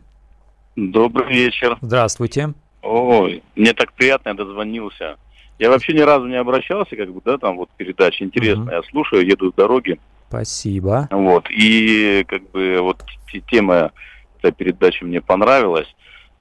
[0.77, 1.79] Добрый вечер.
[1.81, 2.55] Здравствуйте.
[2.83, 5.16] Ой, мне так приятно, я дозвонился.
[5.59, 8.79] Я вообще ни разу не обращался, как бы, да, там вот передача интересная.
[8.79, 8.85] Угу.
[8.85, 10.01] Я слушаю, еду с дороги.
[10.29, 11.09] Спасибо.
[11.11, 13.03] Вот, и как бы вот
[13.48, 13.92] тема
[14.38, 15.87] этой передачи мне понравилась.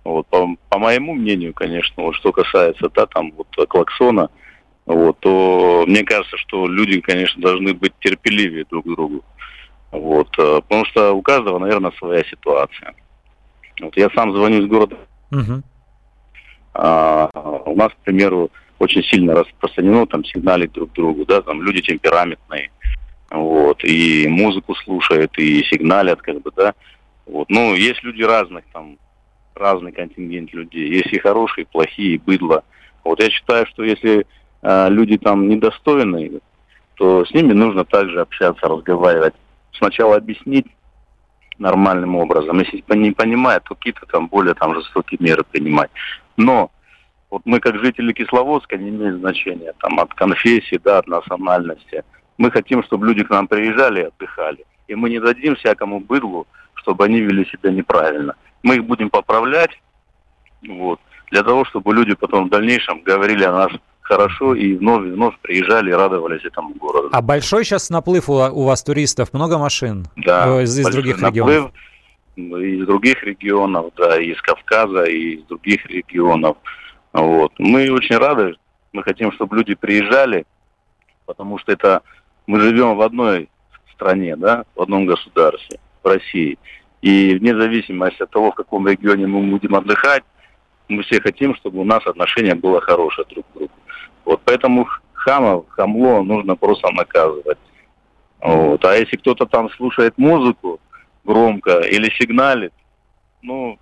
[0.03, 4.29] Вот, по, по моему мнению, конечно, вот что касается, да, там вот клаксона,
[4.85, 9.23] вот, то мне кажется, что люди, конечно, должны быть терпеливее друг к другу.
[9.91, 12.93] Вот, э, потому что у каждого, наверное, своя ситуация.
[13.81, 14.97] Вот я сам звоню из города.
[15.31, 15.63] Угу.
[16.73, 17.29] А,
[17.65, 22.71] у нас, к примеру, очень сильно распространено там сигналить друг другу, да, там люди темпераментные,
[23.29, 26.73] вот, и музыку слушают, и сигналят, как бы, да,
[27.25, 28.97] вот, ну, есть люди разных, там,
[29.53, 32.63] разный контингент людей, есть и хорошие, и плохие, и быдло,
[33.03, 34.25] вот, я считаю, что если
[34.61, 36.39] а, люди там недостойные,
[36.95, 39.33] то с ними нужно также общаться, разговаривать.
[39.73, 40.67] Сначала объяснить
[41.57, 42.59] нормальным образом.
[42.59, 45.89] Если не понимает, то какие-то там более там жестокие меры принимать.
[46.37, 46.71] Но
[47.29, 52.03] вот мы как жители Кисловодска не имеет значения там от конфессии, да, от национальности.
[52.37, 54.65] Мы хотим, чтобы люди к нам приезжали и отдыхали.
[54.87, 58.35] И мы не дадим всякому быдлу, чтобы они вели себя неправильно.
[58.63, 59.81] Мы их будем поправлять,
[60.67, 60.99] вот,
[61.31, 63.71] для того, чтобы люди потом в дальнейшем говорили о нас
[64.01, 67.09] хорошо и вновь и вновь приезжали и радовались этому городу.
[67.11, 69.33] А большой сейчас наплыв у, у вас туристов?
[69.33, 70.07] Много машин?
[70.17, 70.61] Да.
[70.61, 71.71] Из, из других регионов?
[72.35, 76.57] Из других регионов, да, из Кавказа, и из других регионов.
[77.13, 77.51] Вот.
[77.57, 78.55] Мы очень рады,
[78.93, 80.45] мы хотим, чтобы люди приезжали,
[81.25, 82.01] потому что это
[82.47, 83.49] мы живем в одной
[83.93, 86.57] стране, да, в одном государстве, в России.
[87.01, 90.23] И вне зависимости от того, в каком регионе мы будем отдыхать,
[90.91, 93.73] мы все хотим, чтобы у нас отношение было хорошее друг к другу.
[94.25, 97.57] Вот поэтому хамов, хамло нужно просто наказывать.
[98.39, 98.83] Вот.
[98.85, 100.79] А если кто-то там слушает музыку
[101.23, 102.73] громко или сигналит,
[103.41, 103.77] ну,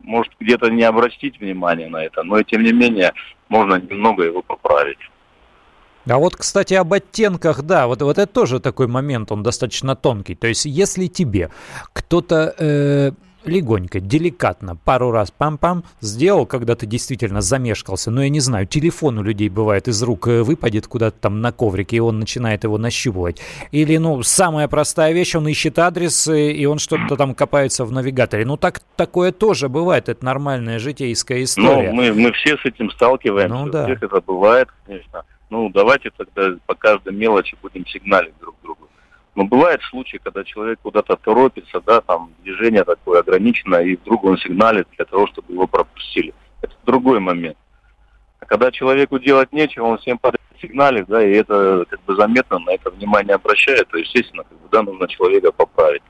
[0.00, 3.12] может где-то не обратить внимание на это, но тем не менее
[3.48, 4.98] можно немного его поправить.
[6.08, 10.34] А вот, кстати, об оттенках, да, вот, вот это тоже такой момент, он достаточно тонкий.
[10.34, 11.50] То есть, если тебе
[11.92, 13.12] кто-то э,
[13.44, 18.10] легонько, деликатно, пару раз пам-пам сделал, когда ты действительно замешкался.
[18.10, 21.52] Но я не знаю, телефон у людей бывает из рук э, выпадет куда-то там на
[21.52, 23.40] коврике, и он начинает его нащупывать.
[23.72, 27.92] Или, ну, самая простая вещь, он ищет адрес, э, и он что-то там копается в
[27.92, 28.44] навигаторе.
[28.44, 31.90] Ну, так, такое тоже бывает, это нормальная житейская история.
[31.90, 33.82] Ну, мы, мы все с этим сталкиваемся, ну, да.
[33.82, 35.24] у всех это бывает, конечно.
[35.50, 38.89] Ну, давайте тогда по каждой мелочи будем сигналить друг другу.
[39.34, 44.38] Но бывают случаи, когда человек куда-то торопится, да, там движение такое ограничено, и вдруг он
[44.38, 46.34] сигналит для того, чтобы его пропустили.
[46.62, 47.56] Это другой момент.
[48.40, 52.58] А когда человеку делать нечего, он всем подряд сигналит, да, и это как бы заметно,
[52.58, 56.02] на это внимание обращает, то, естественно, как бы, да, нужно человека поправить.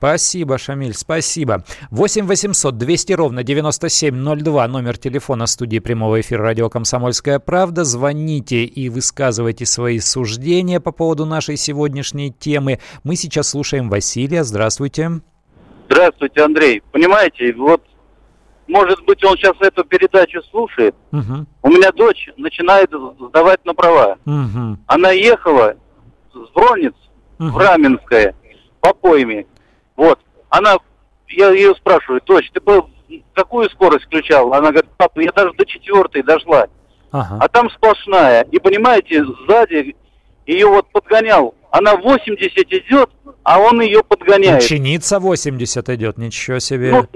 [0.00, 1.62] Спасибо, Шамиль, спасибо.
[1.90, 7.84] 8 800 200 ровно 9702, номер телефона студии прямого эфира радио «Комсомольская правда».
[7.84, 12.78] Звоните и высказывайте свои суждения по поводу нашей сегодняшней темы.
[13.04, 14.42] Мы сейчас слушаем Василия.
[14.42, 15.20] Здравствуйте.
[15.90, 16.82] Здравствуйте, Андрей.
[16.92, 17.82] Понимаете, вот,
[18.68, 20.94] может быть, он сейчас эту передачу слушает.
[21.12, 21.46] Угу.
[21.60, 24.16] У меня дочь начинает сдавать на права.
[24.24, 24.78] Угу.
[24.86, 25.74] Она ехала
[26.32, 26.94] с Бронниц
[27.38, 27.50] угу.
[27.50, 28.34] в Раменское
[28.80, 29.44] по пойме.
[30.00, 30.18] Вот.
[30.48, 30.76] Она,
[31.28, 32.84] я ее спрашиваю, дочь, ты бы
[33.34, 34.54] какую скорость включал?
[34.54, 36.68] Она говорит, папа, я даже до четвертой дошла.
[37.12, 37.36] Ага.
[37.38, 38.46] А там сплошная.
[38.50, 39.94] И понимаете, сзади
[40.46, 41.54] ее вот подгонял.
[41.70, 43.10] Она 80 идет,
[43.42, 44.62] а он ее подгоняет.
[44.62, 46.92] Ученица 80 идет, ничего себе.
[46.92, 47.06] Ну,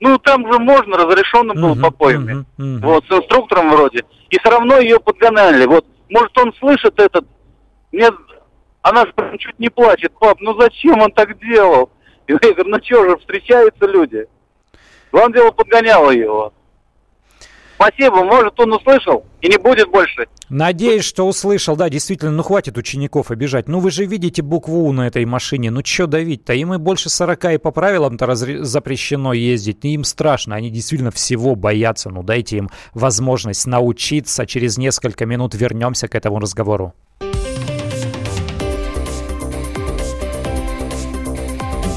[0.00, 2.32] ну там же можно, разрешено было uh-huh, по пойме.
[2.32, 2.80] Uh-huh, uh-huh.
[2.80, 4.04] Вот, с инструктором вроде.
[4.30, 5.66] И все равно ее подгоняли.
[5.66, 7.26] Вот, может, он слышит этот...
[7.92, 8.10] Мне
[8.88, 10.12] она же чуть не плачет.
[10.18, 11.90] Пап, ну зачем он так делал?
[12.26, 14.26] И я говорю, ну что же, встречаются люди.
[15.12, 16.52] Главное дело, подгоняла его.
[17.76, 20.26] Спасибо, может, он услышал и не будет больше.
[20.48, 21.76] Надеюсь, что услышал.
[21.76, 23.68] Да, действительно, ну хватит учеников обижать.
[23.68, 25.70] Ну вы же видите букву У на этой машине.
[25.70, 26.54] Ну что давить-то?
[26.54, 28.64] Им и больше 40 и по правилам-то разре...
[28.64, 29.84] запрещено ездить.
[29.84, 30.56] И им страшно.
[30.56, 32.10] Они действительно всего боятся.
[32.10, 34.44] Ну дайте им возможность научиться.
[34.44, 36.94] Через несколько минут вернемся к этому разговору.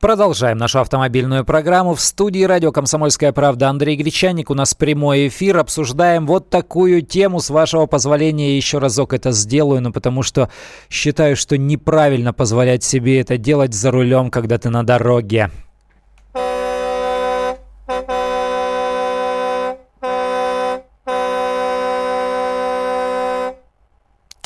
[0.00, 1.96] Продолжаем нашу автомобильную программу.
[1.96, 4.48] В студии радио «Комсомольская правда» Андрей Гречаник.
[4.48, 5.58] У нас прямой эфир.
[5.58, 7.40] Обсуждаем вот такую тему.
[7.40, 10.50] С вашего позволения еще разок это сделаю, но потому что
[10.88, 15.50] считаю, что неправильно позволять себе это делать за рулем, когда ты на дороге.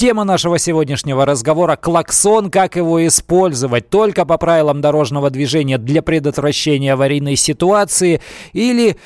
[0.03, 6.95] Тема нашего сегодняшнего разговора– клаксон, как его использовать, только по правилам дорожного движения для предотвращения
[6.95, 8.21] аварийной ситуации
[8.53, 8.97] или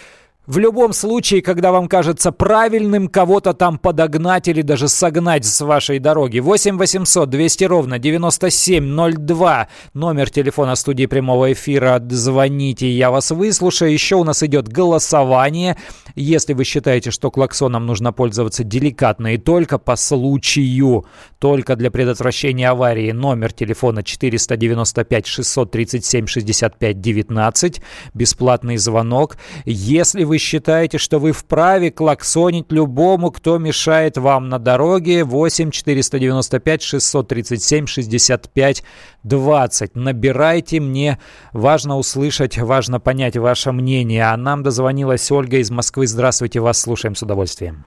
[0.47, 5.99] в любом случае, когда вам кажется правильным кого-то там подогнать или даже согнать с вашей
[5.99, 6.39] дороги.
[6.39, 9.69] 8 800 200 ровно 9702.
[9.95, 12.01] Номер телефона студии прямого эфира.
[12.09, 13.93] Звоните, я вас выслушаю.
[13.93, 15.77] Еще у нас идет голосование.
[16.15, 21.07] Если вы считаете, что клаксоном нужно пользоваться деликатно и только по случаю,
[21.41, 27.83] только для предотвращения аварии, номер телефона 495 637 65 19.
[28.15, 29.37] Бесплатный звонок.
[29.65, 35.24] Если вы вы считаете, что вы вправе клаксонить любому, кто мешает вам на дороге.
[35.24, 38.82] 8 495 637 65
[39.22, 39.97] 20.
[39.97, 41.18] Набирайте мне.
[41.55, 44.24] Важно услышать, важно понять ваше мнение.
[44.24, 46.07] А нам дозвонилась Ольга из Москвы.
[46.07, 47.87] Здравствуйте, вас слушаем с удовольствием.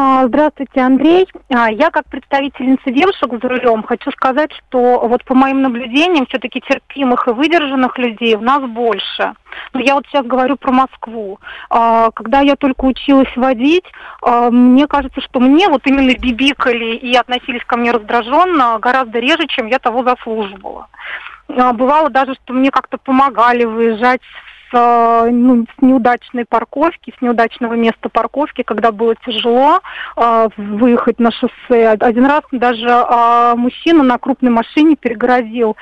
[0.00, 1.26] А, здравствуйте, Андрей.
[1.52, 6.60] А, я как представительница девушек за рулем хочу сказать, что вот по моим наблюдениям все-таки
[6.60, 9.34] терпимых и выдержанных людей у нас больше.
[9.72, 11.40] Но я вот сейчас говорю про Москву.
[11.68, 13.86] А, когда я только училась водить,
[14.22, 19.66] мне кажется, что мне вот именно бибикали и относились ко мне раздраженно гораздо реже, чем
[19.66, 20.86] я того заслуживала.
[21.48, 24.20] Бывало даже, что мне как-то помогали выезжать
[24.72, 29.80] ну, с неудачной парковки, с неудачного места парковки, когда было тяжело
[30.16, 31.88] э, выехать на шоссе.
[31.88, 35.76] Один раз даже э, мужчина на крупной машине перегородил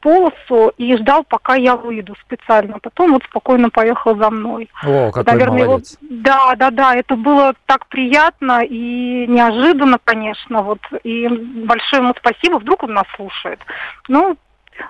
[0.00, 2.78] полосу и ждал, пока я выйду специально.
[2.78, 4.68] Потом вот спокойно поехал за мной.
[4.84, 5.98] О, какой Наверное, молодец.
[6.00, 6.22] Его...
[6.22, 10.62] Да, да, да, это было так приятно и неожиданно, конечно.
[10.62, 10.80] Вот.
[11.04, 13.60] И большое ему спасибо, вдруг он нас слушает.
[14.08, 14.36] Ну,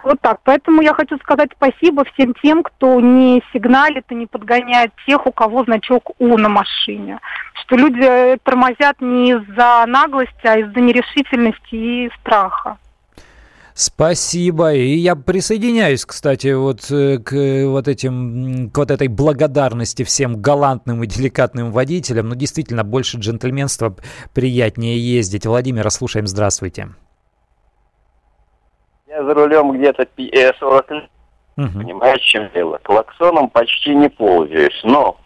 [0.02, 0.40] вот так.
[0.44, 5.32] Поэтому я хочу сказать спасибо всем тем, кто не сигналит и не подгоняет тех, у
[5.32, 7.18] кого значок У на машине.
[7.54, 12.78] Что люди э, тормозят не из-за наглости, а из-за нерешительности и страха.
[13.74, 14.74] Спасибо.
[14.74, 17.32] И я присоединяюсь, кстати, вот э, к
[17.66, 22.28] вот этим, к вот этой благодарности всем галантным и деликатным водителям.
[22.28, 23.96] Ну, действительно, больше джентльменства
[24.34, 25.46] приятнее ездить.
[25.46, 26.26] Владимира, слушаем.
[26.26, 26.90] Здравствуйте.
[29.10, 30.06] Я за рулем где-то
[30.60, 31.10] 40 лет.
[31.56, 31.82] Угу.
[31.82, 32.78] Понимаешь, чем дело?
[32.84, 35.16] Клаксоном почти не пользуюсь, но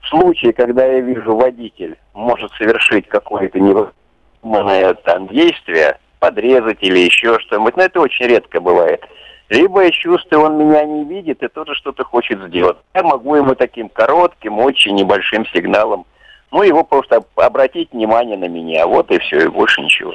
[0.00, 7.38] в случае, когда я вижу водитель может совершить какое-то невыполненное там действие, подрезать или еще
[7.38, 9.04] что-нибудь, но это очень редко бывает.
[9.48, 12.78] Либо я чувствую, он меня не видит и тоже что-то хочет сделать.
[12.92, 16.06] Я могу ему таким коротким, очень небольшим сигналом,
[16.50, 18.86] ну, его просто обратить внимание на меня.
[18.86, 20.12] Вот и все, и больше ничего.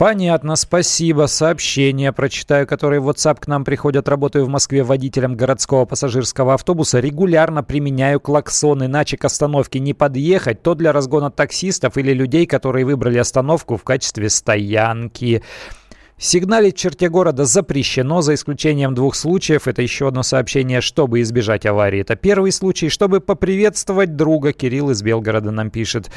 [0.00, 1.26] Понятно, спасибо.
[1.26, 4.08] Сообщения прочитаю, которые в WhatsApp к нам приходят.
[4.08, 7.00] Работаю в Москве водителем городского пассажирского автобуса.
[7.00, 10.62] Регулярно применяю клаксон, иначе к остановке не подъехать.
[10.62, 15.42] То для разгона таксистов или людей, которые выбрали остановку в качестве стоянки.
[16.22, 19.66] Сигналить черте города запрещено, за исключением двух случаев.
[19.66, 22.02] Это еще одно сообщение, чтобы избежать аварии.
[22.02, 24.52] Это первый случай, чтобы поприветствовать друга.
[24.52, 26.10] Кирилл из Белгорода нам пишет.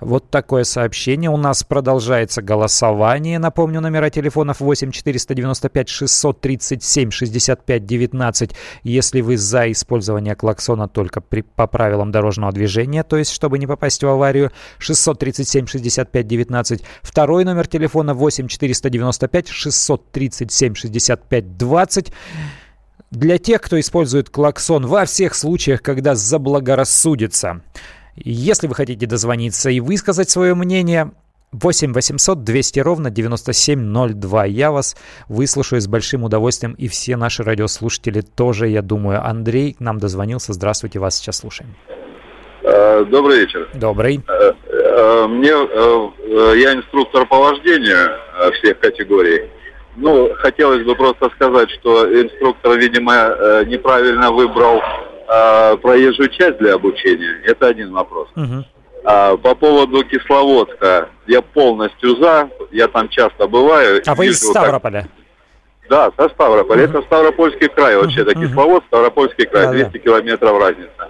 [0.00, 1.28] Вот такое сообщение.
[1.28, 3.38] У нас продолжается голосование.
[3.38, 8.52] Напомню, номера телефонов 8 495 637 65 19.
[8.82, 13.66] Если вы за использование клаксона только при, по правилам дорожного движения, то есть чтобы не
[13.66, 16.82] попасть в аварию, 637 65 19.
[17.02, 22.12] Второй номер телефона 8 495 637 65 20.
[23.10, 27.62] Для тех, кто использует клаксон во всех случаях, когда заблагорассудится.
[28.16, 31.12] Если вы хотите дозвониться и высказать свое мнение,
[31.52, 34.44] 8 800 200 ровно 9702.
[34.46, 34.96] Я вас
[35.28, 39.24] выслушаю с большим удовольствием, и все наши радиослушатели тоже, я думаю.
[39.24, 40.52] Андрей нам дозвонился.
[40.52, 41.74] Здравствуйте, вас сейчас слушаем.
[42.62, 43.68] Э, добрый вечер.
[43.74, 44.22] Добрый.
[45.00, 45.48] Э, э, мне,
[46.60, 48.18] я инструктор по вождению
[48.54, 49.50] всех категорий.
[49.96, 54.80] Ну, хотелось бы просто сказать, что инструктор, видимо, неправильно выбрал
[55.82, 57.42] проезжую часть для обучения.
[57.44, 58.28] Это один вопрос.
[58.36, 58.64] Угу.
[59.04, 64.02] А, по поводу Кисловодска, я полностью за, я там часто бываю.
[64.06, 65.06] А вы из Ставрополя?
[65.88, 66.84] Да, со Ставрополя.
[66.84, 66.90] Угу.
[66.90, 68.32] Это Ставропольский край вообще-то.
[68.32, 68.40] Угу.
[68.40, 69.98] Кисловодск, Ставропольский край, да, 200 да.
[69.98, 71.08] километров разница.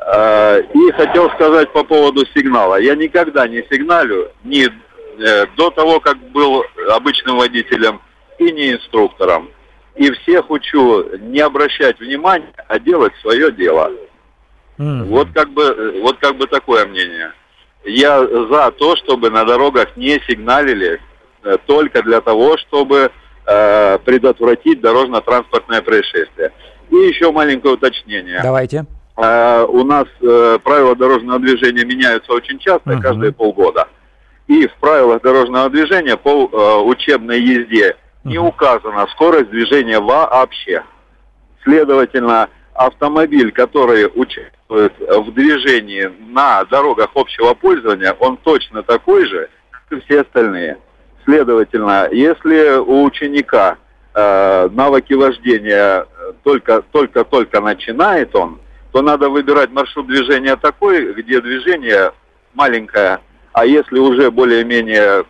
[0.00, 2.80] А, и хотел сказать по поводу сигнала.
[2.80, 8.00] Я никогда не сигналю ни э, до того, как был обычным водителем,
[8.38, 9.50] и не инструктором.
[9.96, 13.92] И всех учу не обращать внимания, а делать свое дело.
[14.78, 15.04] Mm-hmm.
[15.04, 17.32] Вот как бы вот как бы такое мнение.
[17.84, 21.00] Я за то, чтобы на дорогах не сигналили
[21.42, 23.10] э, только для того, чтобы
[23.46, 26.52] э, предотвратить дорожно-транспортное происшествие.
[26.90, 28.40] И еще маленькое уточнение.
[28.42, 28.86] Давайте.
[29.16, 33.00] Э, у нас э, правила дорожного движения меняются очень часто, uh-huh.
[33.00, 33.88] каждые полгода.
[34.46, 38.28] И в правилах дорожного движения по э, учебной езде uh-huh.
[38.28, 40.84] не указана скорость движения вообще.
[41.64, 49.98] Следовательно, автомобиль, который участвует в движении на дорогах общего пользования, он точно такой же, как
[49.98, 50.78] и все остальные.
[51.24, 53.76] Следовательно, если у ученика
[54.14, 56.06] э, навыки вождения
[56.42, 58.58] только только только начинает он,
[58.92, 62.12] то надо выбирать маршрут движения такой, где движение
[62.54, 63.20] маленькое,
[63.52, 65.24] а если уже более-менее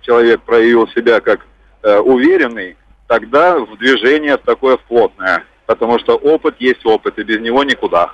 [0.00, 1.40] человек проявил себя как
[1.82, 2.76] э, уверенный,
[3.06, 8.12] тогда в движение такое плотное, потому что опыт есть опыт, и без него никуда.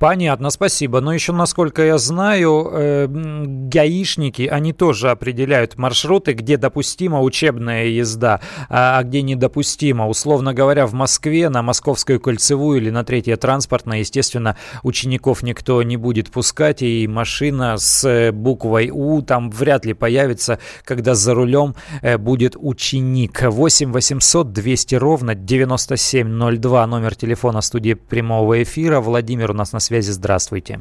[0.00, 1.02] Понятно, спасибо.
[1.02, 8.40] Но еще, насколько я знаю, э, гаишники, они тоже определяют маршруты, где допустима учебная езда,
[8.70, 10.08] а, а где недопустима.
[10.08, 15.98] Условно говоря, в Москве на Московскую кольцевую или на третье транспортное, естественно, учеников никто не
[15.98, 21.74] будет пускать, и машина с э, буквой У там вряд ли появится, когда за рулем
[22.00, 23.42] э, будет ученик.
[23.42, 29.00] 8 800 200 ровно 9702, номер телефона студии прямого эфира.
[29.00, 30.12] Владимир у нас на связи связи.
[30.12, 30.80] Здравствуйте.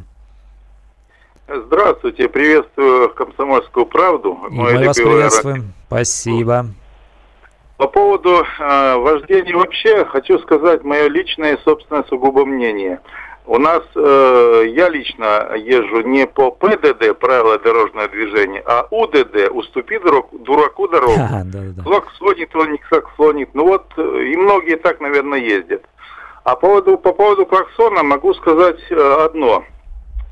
[1.48, 4.38] Здравствуйте, приветствую «Комсомольскую правду».
[4.52, 5.74] И мы вас приветствуем.
[5.88, 6.68] Спасибо.
[7.78, 13.00] По поводу э, вождения вообще хочу сказать мое личное собственное сугубо мнение.
[13.48, 19.98] У нас, э, я лично езжу не по ПДД, правила дорожного движения, а УДД, уступи
[19.98, 21.14] дурак, дураку дорогу.
[21.20, 21.82] А, да, да.
[21.82, 23.56] Клаксонит он, не клаксонит.
[23.56, 25.84] Ну вот, э, и многие так, наверное, ездят.
[26.50, 29.64] А по поводу, по поводу клаксона могу сказать э, одно.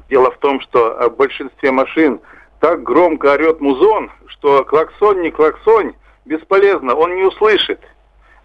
[0.09, 2.20] Дело в том, что в большинстве машин
[2.59, 5.93] так громко орет музон, что клаксон не клаксон,
[6.26, 7.80] бесполезно, он не услышит.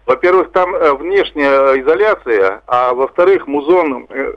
[0.05, 4.05] Во-первых, там э, внешняя изоляция, а во-вторых, музон...
[4.09, 4.33] Э,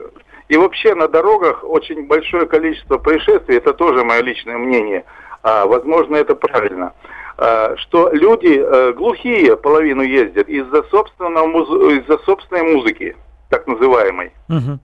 [0.49, 5.03] и вообще на дорогах очень большое количество происшествий, это тоже мое личное мнение.
[5.43, 6.93] А, возможно, это правильно.
[7.37, 13.15] Э, что люди э, глухие половину ездят из-за собственного из-за собственной музыки,
[13.49, 14.31] так называемой.
[14.49, 14.79] Угу.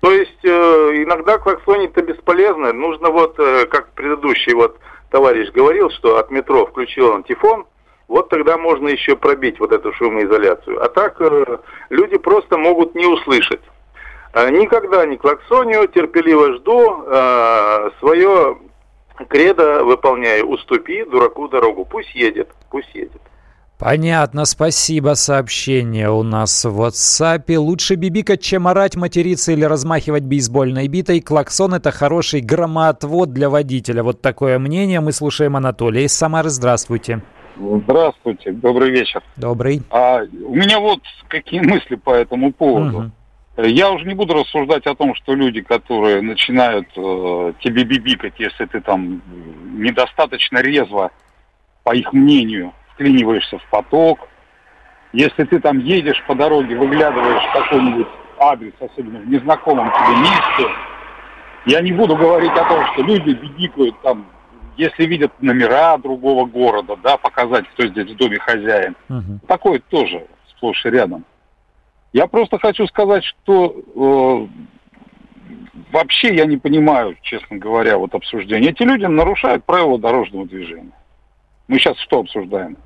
[0.00, 0.48] То есть э,
[1.02, 2.72] иногда клаксонить-то бесполезно.
[2.72, 3.36] Нужно вот,
[3.70, 4.78] как предыдущий вот
[5.10, 7.66] товарищ говорил, что от метро включил антифон,
[8.06, 10.82] вот тогда можно еще пробить вот эту шумоизоляцию.
[10.82, 11.20] А так
[11.90, 13.60] люди просто могут не услышать.
[14.34, 18.58] Никогда не клаксоню, терпеливо жду э, свое
[19.26, 23.20] кредо выполняю, уступи дураку дорогу, пусть едет, пусть едет.
[23.78, 25.14] Понятно, спасибо.
[25.14, 27.56] Сообщение у нас в WhatsApp.
[27.56, 31.20] Лучше бибикать, чем орать, материться или размахивать бейсбольной битой.
[31.20, 34.02] Клаксон– это хороший громоотвод для водителя.
[34.02, 34.98] Вот такое мнение.
[34.98, 36.50] Мы слушаем Анатолия из Самары.
[36.50, 37.22] Здравствуйте.
[37.56, 39.22] Здравствуйте, добрый вечер.
[39.36, 39.82] Добрый.
[39.90, 43.12] А, у меня вот какие мысли по этому поводу.
[43.58, 43.66] Угу.
[43.66, 48.66] Я уже не буду рассуждать о том, что люди, которые начинают э, тебе бибикать, если
[48.66, 49.22] ты там
[49.76, 51.10] недостаточно резво
[51.82, 54.28] по их мнению, вклиниваешься в поток.
[55.12, 60.74] Если ты там едешь по дороге, выглядываешь какой-нибудь адрес, особенно в незнакомом тебе месте,
[61.66, 64.26] я не буду говорить о том, что люди бедикают там,
[64.76, 68.96] если видят номера другого города, да, показать, кто здесь в доме хозяин.
[69.08, 69.46] Угу.
[69.46, 71.24] Такое тоже сплошь и рядом.
[72.12, 74.46] Я просто хочу сказать, что э,
[75.92, 78.70] вообще я не понимаю, честно говоря, вот обсуждение.
[78.70, 80.92] Эти люди нарушают правила дорожного движения.
[81.66, 82.76] Мы сейчас что обсуждаем?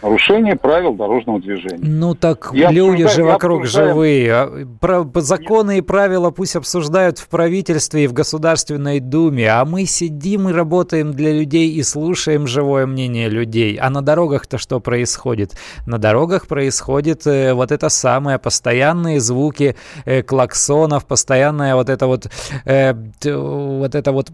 [0.00, 1.80] Нарушение правил дорожного движения.
[1.82, 3.88] Ну так я люди же вокруг обсуждаем...
[3.88, 4.32] живые.
[4.32, 9.86] А, про, законы и правила пусть обсуждают в правительстве и в Государственной Думе, а мы
[9.86, 13.76] сидим и работаем для людей и слушаем живое мнение людей.
[13.76, 15.56] А на дорогах-то что происходит?
[15.84, 19.74] На дорогах происходит э, вот это самое, постоянные звуки
[20.04, 22.28] э, клаксонов, постоянная вот это вот,
[22.66, 24.30] э, вот это вот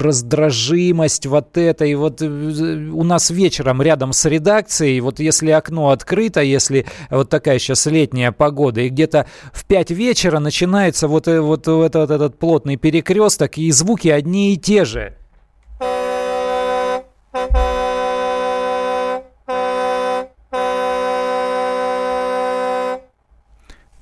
[0.00, 1.84] раздражимость вот это.
[1.84, 4.24] И вот у нас вечером рядом с
[4.66, 9.90] редакции, вот если окно открыто, если вот такая сейчас летняя погода, и где-то в 5
[9.90, 15.16] вечера начинается вот, э, вот этот, этот плотный перекресток, и звуки одни и те же.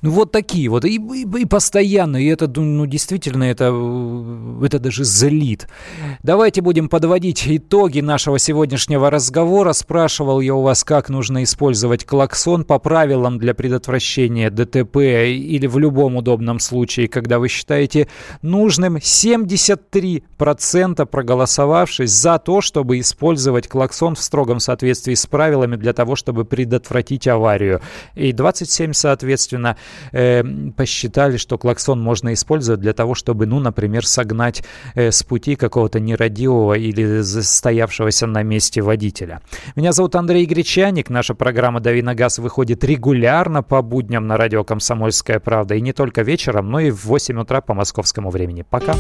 [0.05, 0.85] Ну, вот такие вот.
[0.85, 2.19] И, и, и постоянно.
[2.19, 3.73] И это, ну, действительно, это,
[4.63, 5.67] это даже злит.
[6.23, 9.73] Давайте будем подводить итоги нашего сегодняшнего разговора.
[9.73, 15.79] Спрашивал я у вас, как нужно использовать клаксон по правилам для предотвращения ДТП или в
[15.79, 18.09] любом удобном случае, когда вы считаете
[18.43, 18.97] нужным.
[18.97, 26.45] 73% проголосовавшись за то, чтобы использовать клаксон в строгом соответствии с правилами для того, чтобы
[26.45, 27.81] предотвратить аварию.
[28.15, 29.79] И 27, соответственно,
[30.13, 30.43] э,
[30.77, 34.65] посчитали, что клаксон можно использовать для того, чтобы, ну, например, согнать
[34.95, 39.41] э, с пути какого-то нерадивого или застоявшегося на месте водителя.
[39.77, 41.11] Меня зовут Андрей Гречаник.
[41.11, 45.75] Наша программа «Дави на газ» выходит регулярно по будням на радио «Комсомольская правда».
[45.75, 48.65] И не только вечером, но и в 8 утра по московскому времени.
[48.69, 48.95] Пока.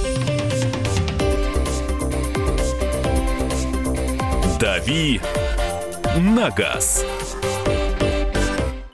[4.60, 5.20] «Дави
[6.16, 7.04] на газ».